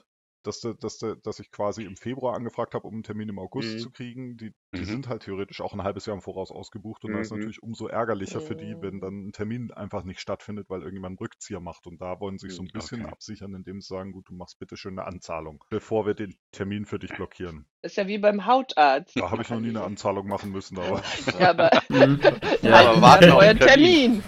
dass, 0.43 0.61
du- 0.61 0.75
dass, 0.75 0.99
du- 0.99 1.17
dass 1.17 1.39
ich 1.41 1.51
quasi 1.51 1.85
im 1.85 1.97
Februar 1.97 2.35
angefragt 2.37 2.75
habe, 2.75 2.87
um 2.87 2.95
einen 2.95 3.03
Termin 3.03 3.29
im 3.29 3.39
August 3.39 3.79
Mhm. 3.79 3.79
zu 3.81 3.91
kriegen. 3.91 4.37
Die, 4.37 4.53
die 4.77 4.81
Mhm. 4.81 4.85
sind 4.85 5.09
halt 5.09 5.23
theoretisch 5.23 5.61
auch 5.61 5.73
ein 5.75 5.83
halbes 5.83 6.07
Jahr 6.07 6.17
im 6.17 6.23
Voraus 6.23 6.51
ausgebucht 6.51 7.05
und 7.05 7.13
dann 7.13 7.21
ist 7.23 7.31
Mhm. 7.31 7.39
natürlich 7.39 7.63
umso 7.63 7.87
ärgerlicher 7.89 8.41
für 8.41 8.57
die, 8.57 8.81
wenn 8.81 8.97
Mhm. 8.97 9.01
dann 9.01 9.27
ein 9.29 9.33
Termin 9.33 9.71
einfach 9.73 10.05
nicht 10.05 10.21
stattfindet, 10.21 10.69
weil 10.71 10.81
irgendjemand 10.81 11.13
einen 11.13 11.19
Rückzieher 11.19 11.61
macht. 11.61 11.87
Und 11.87 12.01
da 12.01 12.21
wollen 12.21 12.39
sie 12.39 12.47
sich 12.49 12.57
so 12.57 12.63
ein 12.63 12.67
Mhm, 12.67 12.81
bisschen 12.81 13.01
okay. 13.03 13.13
absichern, 13.13 13.55
indem 13.55 13.81
sie 13.81 13.87
sagen, 13.89 14.13
gut, 14.13 14.29
du 14.29 14.35
machst 14.35 14.59
bitte 14.59 14.77
schön 14.77 14.99
eine 14.99 15.07
Anzahlung, 15.07 15.63
bevor 15.71 16.07
wir 16.07 16.15
den 16.15 16.37
Termin 16.53 16.87
für 16.87 16.99
dich 16.99 17.13
blockieren. 17.13 17.67
Das 17.83 17.93
ist 17.93 17.97
ja 17.97 18.07
wie 18.07 18.19
beim 18.19 18.47
Hautarzt. 18.47 19.17
Da 19.17 19.31
habe 19.31 19.43
ich 19.43 19.51
noch 19.51 19.61
nie 19.61 19.69
eine 19.69 19.83
Anzahlung 19.83 20.27
machen 20.29 20.51
müssen, 20.53 20.79
aber 20.79 21.03
Ja, 21.39 21.51
aber 21.51 21.71
Mhm. 21.91 22.21
ja, 22.63 22.79
Aber 22.91 23.03
warten 23.03 23.31
auf 23.31 23.43
euren 23.43 23.59
Termin. 23.59 24.23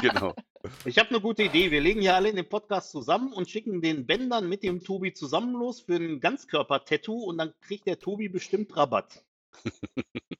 genau. 0.00 0.34
Ich 0.84 0.98
habe 0.98 1.08
eine 1.10 1.20
gute 1.20 1.42
Idee. 1.42 1.70
Wir 1.70 1.80
legen 1.80 2.00
hier 2.02 2.14
alle 2.14 2.28
in 2.28 2.36
den 2.36 2.48
Podcast 2.48 2.90
zusammen 2.90 3.32
und 3.32 3.48
schicken 3.48 3.80
den 3.80 4.06
Bändern 4.06 4.48
mit 4.48 4.62
dem 4.62 4.82
Tobi 4.84 5.12
zusammen 5.12 5.54
los 5.54 5.80
für 5.80 5.96
ein 5.96 6.20
Ganzkörper-Tattoo 6.20 7.24
und 7.24 7.38
dann 7.38 7.54
kriegt 7.62 7.86
der 7.86 7.98
Tobi 7.98 8.28
bestimmt 8.28 8.76
Rabatt. 8.76 9.24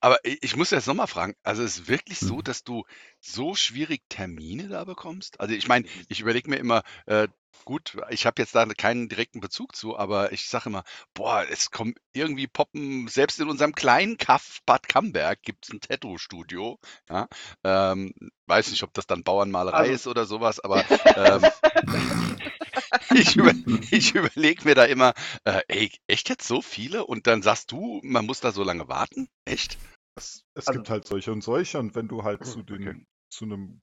Aber 0.00 0.18
ich 0.24 0.56
muss 0.56 0.70
jetzt 0.70 0.86
nochmal 0.86 1.06
fragen, 1.06 1.34
also 1.42 1.62
ist 1.62 1.78
es 1.78 1.88
wirklich 1.88 2.18
so, 2.18 2.36
Mhm. 2.36 2.44
dass 2.44 2.64
du 2.64 2.84
so 3.26 3.54
schwierig 3.54 4.02
Termine 4.08 4.68
da 4.68 4.84
bekommst? 4.84 5.40
Also 5.40 5.54
ich 5.54 5.68
meine, 5.68 5.86
ich 6.08 6.20
überlege 6.20 6.48
mir 6.50 6.56
immer, 6.56 6.82
äh, 7.06 7.28
gut, 7.64 7.96
ich 8.10 8.26
habe 8.26 8.40
jetzt 8.42 8.54
da 8.54 8.64
keinen 8.66 9.08
direkten 9.08 9.40
Bezug 9.40 9.74
zu, 9.74 9.96
aber 9.98 10.30
ich 10.32 10.46
sage 10.48 10.68
immer, 10.68 10.84
boah, 11.14 11.44
es 11.50 11.70
kommen 11.70 11.94
irgendwie 12.12 12.46
poppen, 12.46 13.08
selbst 13.08 13.40
in 13.40 13.48
unserem 13.48 13.74
kleinen 13.74 14.18
Kaff 14.18 14.60
Bad 14.66 14.88
Camberg 14.88 15.42
gibt 15.42 15.64
es 15.66 15.72
ein 15.72 15.80
Tattoo-Studio. 15.80 16.78
Ja? 17.08 17.28
Ähm, 17.64 18.12
weiß 18.46 18.70
nicht, 18.70 18.82
ob 18.82 18.92
das 18.94 19.06
dann 19.06 19.24
Bauernmalerei 19.24 19.76
Also- 19.78 19.92
ist 19.92 20.06
oder 20.06 20.26
sowas, 20.26 20.60
aber 20.60 20.84
ähm, 21.16 21.42
ich, 23.14 23.36
über, 23.36 23.52
ich 23.90 24.14
überlege 24.14 24.64
mir 24.64 24.74
da 24.74 24.84
immer, 24.84 25.14
äh, 25.44 25.62
ey, 25.68 25.90
echt 26.06 26.28
jetzt 26.28 26.46
so 26.46 26.60
viele? 26.62 27.04
Und 27.06 27.26
dann 27.26 27.42
sagst 27.42 27.72
du, 27.72 28.00
man 28.04 28.26
muss 28.26 28.40
da 28.40 28.52
so 28.52 28.62
lange 28.62 28.88
warten? 28.88 29.28
Echt? 29.44 29.78
es, 30.18 30.44
es 30.54 30.66
Also- 30.68 30.78
gibt 30.78 30.90
halt 30.90 31.06
solche 31.06 31.32
und 31.32 31.42
solche. 31.42 31.78
Und 31.78 31.94
wenn 31.94 32.08
du 32.08 32.22
halt 32.24 32.44
zu, 32.44 32.62
den, 32.62 32.88
Okay. 32.88 33.06
Zu 33.30 33.44
einem 33.44 33.82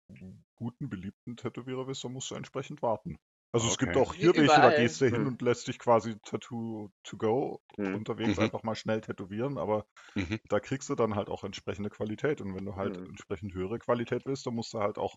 guten, 0.56 0.88
beliebten 0.90 1.36
Tätowierer 1.36 1.86
bist, 1.86 2.04
dann 2.04 2.12
musst 2.12 2.30
du 2.30 2.34
entsprechend 2.34 2.82
warten. 2.82 3.16
Also 3.52 3.66
es 3.68 3.78
gibt 3.78 3.96
Okay. 3.96 3.98
auch 3.98 4.14
hier 4.14 4.36
welche, 4.36 4.60
da 4.60 4.70
gehst 4.70 5.00
du 5.00 5.06
hin 5.08 5.26
Hm. 5.26 5.28
und 5.28 5.42
lässt 5.42 5.68
dich 5.68 5.78
quasi 5.78 6.18
Tattoo 6.24 6.90
to 7.04 7.16
go 7.16 7.60
Hm. 7.78 7.94
unterwegs 7.94 8.38
Mhm. 8.38 8.50
einfach 8.50 8.62
mal 8.62 8.74
schnell 8.74 9.00
tätowieren, 9.00 9.58
aber 9.58 9.86
Mhm. 10.16 10.38
da 10.48 10.60
kriegst 10.60 10.88
du 10.90 10.94
dann 10.96 11.14
halt 11.16 11.28
auch 11.30 11.44
entsprechende 11.44 11.90
Qualität. 11.90 12.40
Und 12.42 12.54
wenn 12.56 12.66
du 12.66 12.76
halt 12.76 12.98
Mhm. 12.98 13.08
entsprechend 13.08 13.54
höhere 13.54 13.78
Qualität 13.80 14.26
willst, 14.26 14.46
dann 14.46 14.54
musst 14.54 14.74
du 14.74 14.80
halt 14.80 14.98
auch 14.98 15.16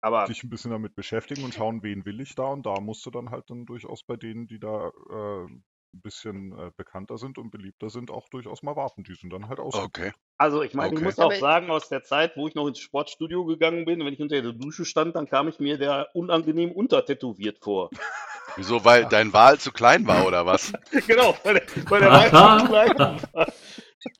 Aber 0.00 0.28
dich 0.28 0.42
ein 0.44 0.50
bisschen 0.50 0.70
damit 0.70 0.94
beschäftigen 0.94 1.44
und 1.44 1.54
schauen, 1.54 1.82
wen 1.82 2.04
will 2.04 2.20
ich 2.20 2.34
da. 2.34 2.44
Und 2.44 2.66
da 2.66 2.80
musst 2.80 3.04
du 3.06 3.10
dann 3.10 3.30
halt 3.30 3.50
dann 3.50 3.66
durchaus 3.66 4.04
bei 4.04 4.16
denen, 4.16 4.46
die 4.46 4.58
da 4.60 4.88
äh, 5.10 5.44
ein 5.46 5.64
bisschen 5.92 6.52
äh, 6.58 6.70
bekannter 6.76 7.18
sind 7.18 7.38
und 7.38 7.50
beliebter 7.50 7.90
sind, 7.90 8.10
auch 8.10 8.28
durchaus 8.28 8.62
mal 8.62 8.76
warten. 8.76 9.04
Die 9.04 9.14
sind 9.14 9.32
dann 9.32 9.48
halt 9.48 9.60
ausgebucht. 9.60 9.92
Okay. 9.94 10.12
Also 10.42 10.62
ich 10.62 10.74
meine, 10.74 10.88
ich 10.88 10.94
Okay. 10.98 11.04
muss 11.04 11.18
auch 11.20 11.32
sagen, 11.32 11.70
aus 11.70 11.88
der 11.88 12.02
Zeit, 12.02 12.36
wo 12.36 12.48
ich 12.48 12.54
noch 12.56 12.66
ins 12.66 12.80
Sportstudio 12.80 13.44
gegangen 13.44 13.84
bin, 13.84 14.00
wenn 14.04 14.12
ich 14.12 14.20
unter 14.20 14.42
der 14.42 14.52
Dusche 14.52 14.84
stand, 14.84 15.14
dann 15.14 15.28
kam 15.28 15.46
ich 15.48 15.60
mir 15.60 15.78
der 15.78 16.08
unangenehm 16.14 16.72
untertätowiert 16.72 17.58
vor. 17.60 17.90
Wieso, 18.56 18.84
weil 18.84 19.06
dein 19.06 19.32
Wal 19.32 19.58
zu 19.58 19.70
klein 19.72 20.06
war 20.06 20.26
oder 20.26 20.44
was? 20.44 20.72
genau, 21.06 21.36
weil 21.44 21.54
der, 21.54 21.62
weil 21.88 22.00
der 22.00 22.10
Wein 22.10 22.60
zu 22.60 22.66
klein 22.66 22.98
war. 22.98 23.46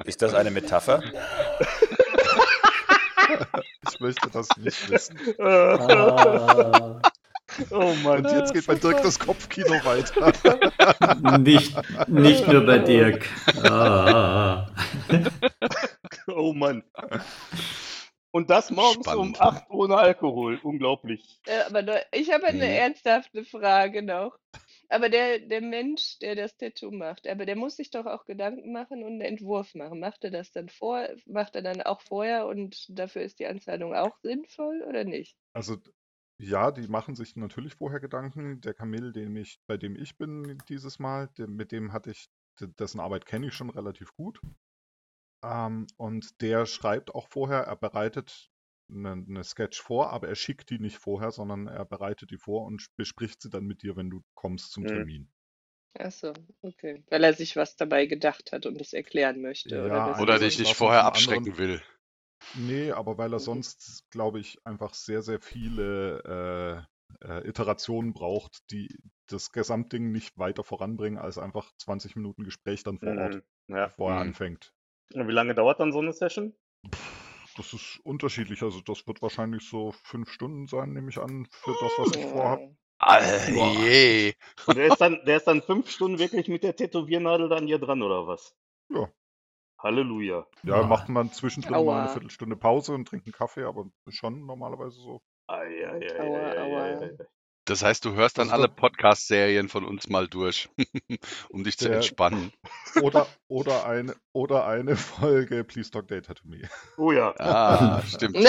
Ist 0.05 0.23
das 0.23 0.33
eine 0.35 0.51
Metapher? 0.51 1.03
Ich 3.91 4.01
möchte 4.01 4.29
das 4.31 4.49
nicht 4.59 4.91
wissen. 4.91 5.17
Ah, 5.41 7.01
Oh 7.71 7.93
Mann. 8.03 8.25
Und 8.25 8.33
jetzt 8.33 8.53
geht 8.55 8.67
bei 8.67 8.75
Dirk 8.77 9.03
das 9.03 9.19
Kopfkino 9.19 9.75
weiter. 9.85 10.33
nicht, 11.39 11.75
nicht 12.09 12.47
nur 12.49 12.65
bei 12.65 12.79
Dirk. 12.79 13.27
Ah, 13.65 14.67
Oh 16.29 16.53
Mann. 16.53 16.83
Und 18.35 18.49
das 18.49 18.71
morgens 18.71 19.07
um 19.09 19.35
Spannend. 19.35 19.41
8 19.41 19.71
ohne 19.71 19.97
Alkohol. 19.97 20.59
Unglaublich. 20.63 21.39
Äh, 21.47 21.63
aber 21.65 21.83
da, 21.83 22.01
ich 22.13 22.33
habe 22.33 22.47
eine 22.47 22.65
Mhm. 22.65 22.73
ernsthafte 22.73 23.45
Frage 23.45 24.03
noch. 24.03 24.39
Aber 24.89 25.09
der, 25.11 25.39
der 25.41 25.61
Mensch, 25.61 26.19
der 26.21 26.35
das 26.35 26.57
Tattoo 26.57 26.91
macht, 26.91 27.27
aber 27.27 27.47
der 27.47 27.57
muss 27.57 27.77
sich 27.77 27.91
doch 27.91 28.07
auch 28.07 28.25
Gedanken 28.25 28.73
machen 28.73 29.03
und 29.03 29.13
einen 29.13 29.21
Entwurf 29.23 29.75
machen. 29.75 30.01
Macht 30.01 30.25
er 30.25 30.31
das 30.31 30.51
dann 30.53 30.69
vor, 30.69 31.07
macht 31.27 31.57
er 31.57 31.63
dann 31.63 31.83
auch 31.83 32.01
vorher 32.03 32.47
und 32.47 32.87
dafür 32.89 33.23
ist 33.23 33.39
die 33.39 33.47
Anzahlung 33.47 33.95
auch 33.95 34.17
sinnvoll 34.23 34.83
oder 34.89 35.05
nicht? 35.05 35.37
Also 35.55 35.77
ja, 36.39 36.71
die 36.71 36.89
machen 36.89 37.15
sich 37.15 37.37
natürlich 37.37 37.75
vorher 37.75 38.01
Gedanken. 38.01 38.61
Der 38.63 38.75
Kamil, 38.75 39.13
den 39.13 39.37
ich, 39.37 39.59
bei 39.67 39.77
dem 39.77 39.95
ich 39.97 40.17
bin 40.17 40.59
dieses 40.69 40.99
Mal, 40.99 41.29
der, 41.39 41.49
mit 41.49 41.71
dem 41.73 41.93
hatte 41.93 42.11
ich, 42.11 42.27
de- 42.61 42.69
dessen 42.79 43.01
Arbeit 43.01 43.27
kenne 43.27 43.47
ich 43.49 43.55
schon 43.55 43.71
relativ 43.71 44.13
gut. 44.15 44.41
Ähm, 45.43 45.87
und 45.97 46.41
der 46.41 46.67
schreibt 46.67 47.15
auch 47.15 47.29
vorher, 47.29 47.61
er 47.65 47.77
bereitet 47.77 48.51
eine, 48.91 49.13
eine 49.13 49.45
Sketch 49.45 49.81
vor, 49.81 50.11
aber 50.11 50.29
er 50.29 50.35
schickt 50.35 50.71
die 50.71 50.79
nicht 50.81 50.99
vorher, 50.99 51.31
sondern 51.31 51.69
er 51.69 51.85
bereitet 51.85 52.31
die 52.33 52.39
vor 52.39 52.65
und 52.65 52.87
bespricht 52.97 53.41
sie 53.43 53.51
dann 53.51 53.65
mit 53.67 53.83
dir, 53.83 53.97
wenn 53.97 54.11
du 54.11 54.23
kommst 54.35 54.73
zum 54.73 54.87
Mhm. 54.87 54.87
Termin. 54.87 55.31
Ach 55.99 56.13
so, 56.13 56.35
okay. 56.63 57.05
Weil 57.11 57.25
er 57.25 57.35
sich 57.35 57.57
was 57.57 57.77
dabei 57.77 58.07
gedacht 58.07 58.53
hat 58.53 58.67
und 58.67 58.81
es 58.81 58.93
erklären 58.95 59.43
möchte. 59.43 59.83
Ja, 59.83 59.85
oder 59.85 60.03
das 60.03 60.19
Oder 60.19 60.39
Also 60.39 60.47
dich 60.49 60.59
nicht 60.59 60.77
vorher 60.77 61.05
abschrecken 61.05 61.59
will. 61.59 61.83
Nee, 62.53 62.93
aber 62.93 63.19
weil 63.19 63.33
er 63.35 63.39
Mhm. 63.39 63.41
sonst, 63.41 64.05
glaube 64.11 64.41
ich, 64.41 64.59
einfach 64.67 64.95
sehr, 64.95 65.23
sehr 65.23 65.41
viele 65.41 66.87
äh, 67.23 67.27
äh, 67.27 67.49
Iterationen 67.49 68.13
braucht, 68.15 68.71
die 68.71 68.89
das 69.29 69.53
Gesamtding 69.53 70.13
nicht 70.13 70.39
weiter 70.39 70.65
voranbringen 70.65 71.19
als 71.19 71.39
einfach 71.39 71.73
20 71.79 72.17
Minuten 72.17 72.45
Gespräch 72.45 72.83
dann 72.85 72.99
vor 73.01 73.17
Ort, 73.17 73.35
Mhm. 73.35 73.43
Ja. 73.69 73.95
bevor 73.97 74.13
er 74.15 74.19
Mhm. 74.19 74.23
anfängt. 74.23 74.75
Und 75.21 75.29
wie 75.29 75.33
lange 75.33 75.55
dauert 75.55 75.81
dann 75.81 75.93
so 75.93 76.01
eine 76.01 76.13
Session? 76.13 76.55
Das 77.57 77.73
ist 77.73 78.01
unterschiedlich. 78.05 78.63
Also 78.63 78.81
das 78.81 79.07
wird 79.07 79.23
wahrscheinlich 79.23 79.69
so 79.69 79.93
fünf 79.93 80.31
Stunden 80.31 80.67
sein, 80.67 80.93
nehme 80.93 81.11
ich 81.11 81.19
an, 81.19 81.47
für 81.51 81.75
das, 81.81 81.93
was 81.99 82.17
ich 82.17 82.25
vorhabe. 82.27 82.77
Oh. 83.05 83.85
je. 83.85 84.33
Und 84.67 84.77
der 84.77 84.87
ist 84.87 85.01
dann, 85.01 85.21
der 85.25 85.39
ist 85.39 85.47
dann 85.47 85.61
fünf 85.61 85.91
Stunden 85.91 86.19
wirklich 86.19 86.49
mit 86.49 86.63
der 86.63 86.77
Tätowiernadel 86.77 87.49
dann 87.49 87.67
hier 87.67 87.79
dran, 87.79 88.01
oder 88.01 88.27
was? 88.27 88.57
Ja. 88.91 89.09
Halleluja. 89.79 90.47
Ja, 90.63 90.83
Boah. 90.83 90.87
macht 90.87 91.09
man 91.09 91.33
zwischendrin 91.33 91.73
mal 91.73 91.81
eine 91.81 92.03
Aua. 92.05 92.09
Viertelstunde 92.09 92.57
Pause 92.57 92.95
und 92.95 93.09
trinkt 93.09 93.27
einen 93.27 93.33
Kaffee, 93.33 93.65
aber 93.65 93.91
schon 94.09 94.47
normalerweise 94.47 95.01
so. 95.01 95.21
Ei, 95.49 95.85
ei, 95.85 96.07
ei, 96.21 97.19
Das 97.65 97.83
heißt, 97.85 98.05
du 98.05 98.15
hörst 98.15 98.39
dann 98.39 98.51
Also 98.51 98.63
alle 98.65 98.69
Podcast-Serien 98.69 99.69
von 99.69 99.85
uns 99.85 100.09
mal 100.09 100.27
durch, 100.27 100.69
um 101.51 101.63
dich 101.63 101.79
zu 101.79 101.87
Der- 101.87 101.97
entspannen. 101.97 102.53
Oder, 103.01 103.29
oder, 103.49 103.87
eine, 103.87 104.17
oder 104.33 104.67
eine 104.67 104.97
Folge 104.97 105.63
Please 105.63 105.91
Talk 105.91 106.09
Data 106.09 106.35
to 106.35 106.43
Me. 106.47 106.69
Oh 106.97 107.13
ja. 107.13 107.33
Ah, 107.39 108.03
stimmt. 108.07 108.37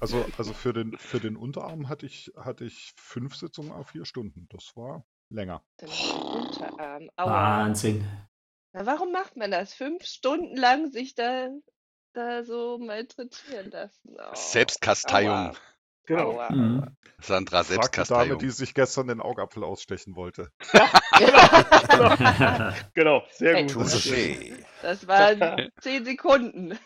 Also, 0.00 0.24
also 0.38 0.54
für, 0.54 0.72
den, 0.72 0.96
für 0.96 1.20
den 1.20 1.36
Unterarm 1.36 1.90
hatte 1.90 2.06
ich, 2.06 2.32
hatte 2.38 2.64
ich 2.64 2.94
fünf 2.96 3.36
Sitzungen 3.36 3.70
auf 3.70 3.90
vier 3.90 4.06
Stunden. 4.06 4.46
Das 4.50 4.74
war 4.76 5.04
länger. 5.28 5.62
Unterarm. 5.82 7.10
Aua. 7.16 7.30
Wahnsinn. 7.60 8.08
Na, 8.72 8.86
warum 8.86 9.12
macht 9.12 9.36
man 9.36 9.50
das? 9.50 9.74
Fünf 9.74 10.04
Stunden 10.06 10.56
lang 10.56 10.90
sich 10.90 11.14
da, 11.14 11.48
da 12.14 12.44
so 12.44 12.78
malträtieren 12.78 13.70
lassen. 13.70 14.16
Oh, 14.18 14.34
Selbstkasteiung. 14.34 15.48
aua. 15.50 15.54
Genau. 16.06 16.32
Aua. 16.32 16.52
Mhm. 16.52 16.96
Sandra, 17.20 17.64
Frag 17.64 17.92
die 17.92 18.02
Dame, 18.08 18.36
die 18.36 18.50
sich 18.50 18.74
gestern 18.74 19.06
den 19.08 19.20
Augapfel 19.20 19.64
ausstechen 19.64 20.14
wollte. 20.16 20.50
Genau, 22.94 23.22
sehr 23.30 23.54
Hey. 23.56 23.66
gut. 23.66 23.86
Touché. 23.86 24.54
Das 24.82 25.06
waren 25.06 25.70
zehn 25.80 26.04
Sekunden. 26.04 26.78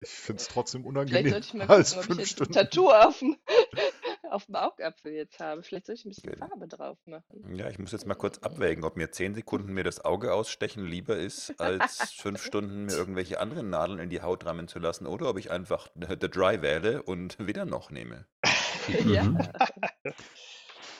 Ich 0.00 0.10
finde 0.10 0.42
es 0.42 0.48
trotzdem 0.48 0.82
Vielleicht 0.82 0.96
unangenehm 0.96 1.30
sollte 1.32 1.46
ich 1.46 1.54
mal 1.54 1.66
als 1.68 1.94
gucken, 1.94 1.98
ob 1.98 2.02
ich 2.02 2.06
fünf 2.06 2.18
jetzt 2.20 2.30
Stunden. 2.30 2.52
ein 2.52 2.64
Tattoo 2.64 2.90
auf 2.90 3.18
dem, 3.18 3.36
auf 4.30 4.46
dem 4.46 4.56
Augapfel 4.56 5.12
jetzt 5.12 5.38
habe. 5.40 5.62
Vielleicht 5.62 5.86
soll 5.86 5.94
ich 5.94 6.04
ein 6.04 6.10
bisschen 6.10 6.36
Farbe 6.36 6.68
drauf 6.68 6.98
machen. 7.06 7.54
Ja, 7.54 7.68
ich 7.68 7.78
muss 7.78 7.92
jetzt 7.92 8.06
mal 8.06 8.14
kurz 8.14 8.38
abwägen, 8.38 8.84
ob 8.84 8.96
mir 8.96 9.10
zehn 9.10 9.34
Sekunden 9.34 9.72
mir 9.72 9.84
das 9.84 10.04
Auge 10.04 10.32
ausstechen 10.34 10.86
lieber 10.86 11.16
ist, 11.16 11.60
als 11.60 12.12
fünf 12.12 12.42
Stunden 12.44 12.84
mir 12.86 12.92
irgendwelche 12.94 13.40
anderen 13.40 13.70
Nadeln 13.70 13.98
in 13.98 14.10
die 14.10 14.22
Haut 14.22 14.44
rammen 14.46 14.68
zu 14.68 14.78
lassen, 14.78 15.06
oder 15.06 15.28
ob 15.30 15.38
ich 15.38 15.50
einfach 15.50 15.88
The 15.94 16.28
Dry 16.30 16.62
wähle 16.62 17.02
und 17.02 17.36
wieder 17.46 17.64
noch 17.64 17.90
nehme. 17.90 18.26
ja. 19.06 19.24
Mhm. 19.24 19.38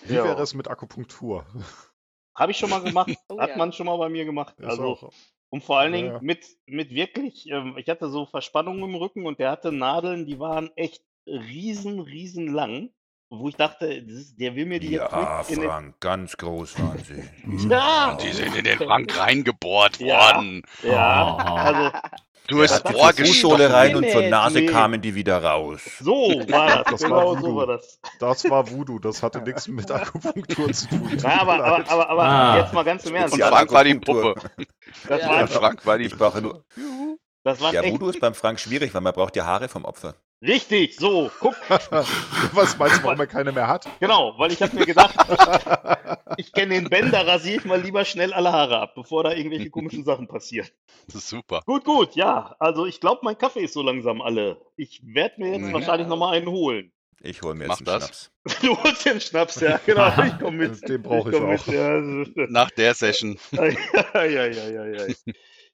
Wie 0.05 0.15
Ja. 0.15 0.25
wäre 0.25 0.43
es 0.43 0.55
mit 0.55 0.69
Akupunktur? 0.69 1.47
Habe 2.35 2.53
ich 2.53 2.59
schon 2.59 2.71
mal 2.71 2.83
gemacht. 2.83 3.11
Oh 3.29 3.39
Hat 3.41 3.51
ja. 3.51 3.57
man 3.57 3.73
schon 3.73 3.87
mal 3.87 3.97
bei 3.97 4.09
mir 4.09 4.25
gemacht. 4.25 4.55
Ist 4.59 4.67
Also, 4.67 4.83
auch, 4.85 5.12
und 5.49 5.65
vor 5.65 5.79
allen 5.79 5.95
Ja, 5.95 6.01
Dingen 6.01 6.12
ja. 6.15 6.21
mit, 6.23 6.45
mit 6.67 6.91
wirklich, 6.91 7.49
ähm, 7.49 7.77
ich 7.79 7.89
hatte 7.89 8.11
so 8.11 8.27
Verspannungen 8.27 8.83
im 8.83 8.95
Rücken 8.97 9.27
und 9.27 9.39
der 9.39 9.51
hatte 9.51 9.73
Nadeln, 9.73 10.27
die 10.27 10.39
waren 10.39 10.71
echt 10.77 11.03
riesen, 11.27 12.01
riesen 12.01 12.49
lang. 12.53 12.91
Wo 13.29 13.49
ich 13.49 13.57
dachte, 13.57 14.03
das 14.05 14.15
ist, 14.15 14.37
der 14.41 14.55
will 14.55 14.67
mir 14.67 14.79
die 14.79 14.91
jetzt 14.93 15.11
Ja, 15.11 15.41
in 15.49 15.61
den. 15.61 15.69
Frank, 15.69 16.01
ganz 16.01 16.37
groß 16.37 16.79
waren 16.81 17.03
sie. 17.03 17.69
Ja, 17.69 18.17
Die 18.23 18.31
sind 18.33 18.55
in 18.55 18.65
den 18.65 18.79
Frank 18.79 19.19
reingebohrt 19.19 19.99
Ja. 19.99 20.37
worden. 20.37 20.62
ja, 20.83 21.35
Oh. 21.35 21.39
also 21.57 21.91
Du 22.49 22.62
hast 22.62 22.71
Ja, 22.71 22.79
das 22.79 22.93
ist 22.93 23.17
Zur 23.17 23.27
Fußsohle 23.27 23.27
Fußsohle 23.27 23.73
rein 23.75 23.97
und 23.97 24.09
zur. 24.09 24.23
Nase 24.23 24.61
Nee. 24.61 24.67
kamen 24.67 25.03
die 25.03 25.17
wieder 25.17 25.43
raus. 25.43 25.81
so 25.99 26.12
war 26.49 26.85
das. 26.85 27.01
Das 27.01 27.03
war 27.03 27.09
genau 27.09 27.35
so 27.35 27.41
Voodoo. 27.43 27.57
war 27.57 27.67
das. 27.67 28.01
Das 28.21 28.49
war 28.49 28.71
Voodoo, 28.71 28.99
das 29.01 29.21
hatte 29.25 29.41
nichts 29.43 29.67
mit 29.67 29.91
Akupunktur 29.91 30.73
zu 30.73 30.87
tun. 30.89 31.19
Ja, 31.19 31.41
aber, 31.41 31.55
aber, 31.55 31.91
aber, 31.91 32.09
aber 32.11 32.23
Ah. 32.23 32.59
jetzt 32.59 32.73
mal 32.73 32.85
ganz 32.85 33.05
im 33.07 33.17
Ernst. 33.17 33.35
Und 33.35 33.41
Ja, 33.41 33.51
Das, 33.51 33.59
Frank 33.59 33.73
war 33.73 33.83
die. 33.83 33.95
Puppe. 33.97 34.35
das, 35.09 35.21
Ja. 35.21 35.27
Ja, 35.27 35.29
waren, 35.31 35.49
Frank 35.49 35.85
war 35.85 35.99
die 35.99 36.05
Ich 36.05 36.17
brauche 36.17 36.41
nur. 36.41 36.65
das 37.43 37.59
Ja, 37.73 37.81
echt 37.83 37.93
Voodoo 37.95 38.11
ist 38.11 38.21
beim 38.21 38.35
Frank 38.35 38.61
schwierig, 38.61 38.95
weil 38.95 39.01
man 39.01 39.12
braucht 39.12 39.35
ja 39.35 39.45
Haare 39.45 39.69
vom 39.69 39.85
Opfer. 39.85 40.15
Richtig. 40.42 40.96
So, 40.96 41.31
guck, 41.40 41.55
Was 41.70 42.77
meinst 42.79 42.99
du, 42.99 43.03
warum 43.05 43.20
er 43.20 43.27
keine 43.27 43.53
mehr 43.53 43.66
hat? 43.68 43.88
genau, 44.01 44.35
weil 44.38 44.53
ich 44.53 44.62
habe 44.62 44.77
mir 44.77 44.87
gedacht, 44.87 45.14
ich 46.37 46.53
kenne 46.53 46.75
den 46.75 46.88
Ben, 46.88 47.11
da 47.11 47.22
rasiere 47.22 47.57
ich 47.59 47.64
mal 47.64 47.81
lieber 47.81 48.05
schnell 48.05 48.33
alle 48.33 48.53
Haare 48.53 48.79
ab, 48.81 48.94
bevor 48.94 49.25
da 49.25 49.33
irgendwelche 49.33 49.70
komischen 49.70 50.05
Sachen 50.05 50.29
passieren. 50.29 50.68
Das 51.07 51.16
ist 51.16 51.29
super. 51.29 51.62
Gut, 51.66 51.85
gut, 51.85 52.14
ja. 52.16 52.55
Also 52.59 52.87
ich 52.87 53.01
glaube, 53.01 53.20
mein 53.22 53.38
Kaffee 53.38 53.61
ist 53.64 53.75
so 53.75 53.83
langsam 53.83 54.20
alle. 54.22 54.61
Ich 54.77 55.01
werde 55.05 55.35
mir 55.40 55.53
jetzt 55.53 55.66
Ja. 55.68 55.72
wahrscheinlich 55.72 56.09
nochmal 56.09 56.37
einen 56.37 56.49
holen. 56.49 56.92
Ich 57.22 57.40
hole 57.42 57.55
mir 57.55 57.66
Mach 57.66 57.81
jetzt 57.81 57.88
einen 57.88 58.01
das. 58.01 58.31
Schnaps. 58.44 58.61
Du 58.62 58.77
holst 58.83 59.05
den 59.05 59.20
Schnaps, 59.20 59.61
ja, 59.61 59.81
genau. 59.85 60.12
Ich 60.22 60.38
komme 60.38 60.68
mit. 60.68 60.88
Den 60.88 61.03
brauche 61.03 61.31
ich 61.31 61.37
komm 61.37 61.46
auch. 61.46 61.66
Mit, 61.66 62.37
ja, 62.37 62.46
Nach 62.49 62.70
der 62.70 62.94
Session. 62.94 63.38
ja, 63.53 63.64
ja, 64.25 64.46
ja, 64.46 64.68
ja, 64.68 64.87
ja. 64.87 65.14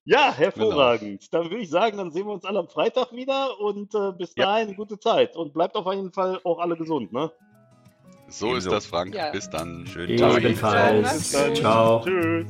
Ja, 0.05 0.33
hervorragend. 0.35 1.33
Dann 1.33 1.45
würde 1.45 1.59
ich 1.59 1.71
sagen, 1.71 1.97
dann 1.97 2.11
sehen 2.11 2.27
wir 2.27 2.33
uns 2.33 2.45
alle 2.45 2.59
am 2.59 2.69
Freitag 2.69 3.12
wieder 3.12 3.59
und 3.61 3.95
äh, 3.95 4.12
bis 4.12 4.35
Ja. 4.37 4.47
dahin 4.47 4.75
gute 4.75 4.99
Zeit. 4.99 5.37
Und 5.37 5.53
bleibt 5.53 5.77
auf 5.77 5.87
jeden 5.93 6.12
Fall 6.12 6.41
auch 6.45 6.59
alle 6.59 6.77
gesund, 6.77 7.12
ne? 7.12 7.31
So 8.29 8.47
ist 8.47 8.65
Ebenso. 8.65 8.71
das, 8.71 8.87
Frank. 8.87 9.15
Ja. 9.15 9.31
Bis 9.31 9.49
dann. 9.51 9.87
Schönen 9.87 10.17
Tag. 10.17 10.43
Ebenfalls. 10.43 11.12
Bis 11.19 11.33
dann. 11.33 11.55
Ciao. 11.55 12.01
Tschüss. 12.05 12.47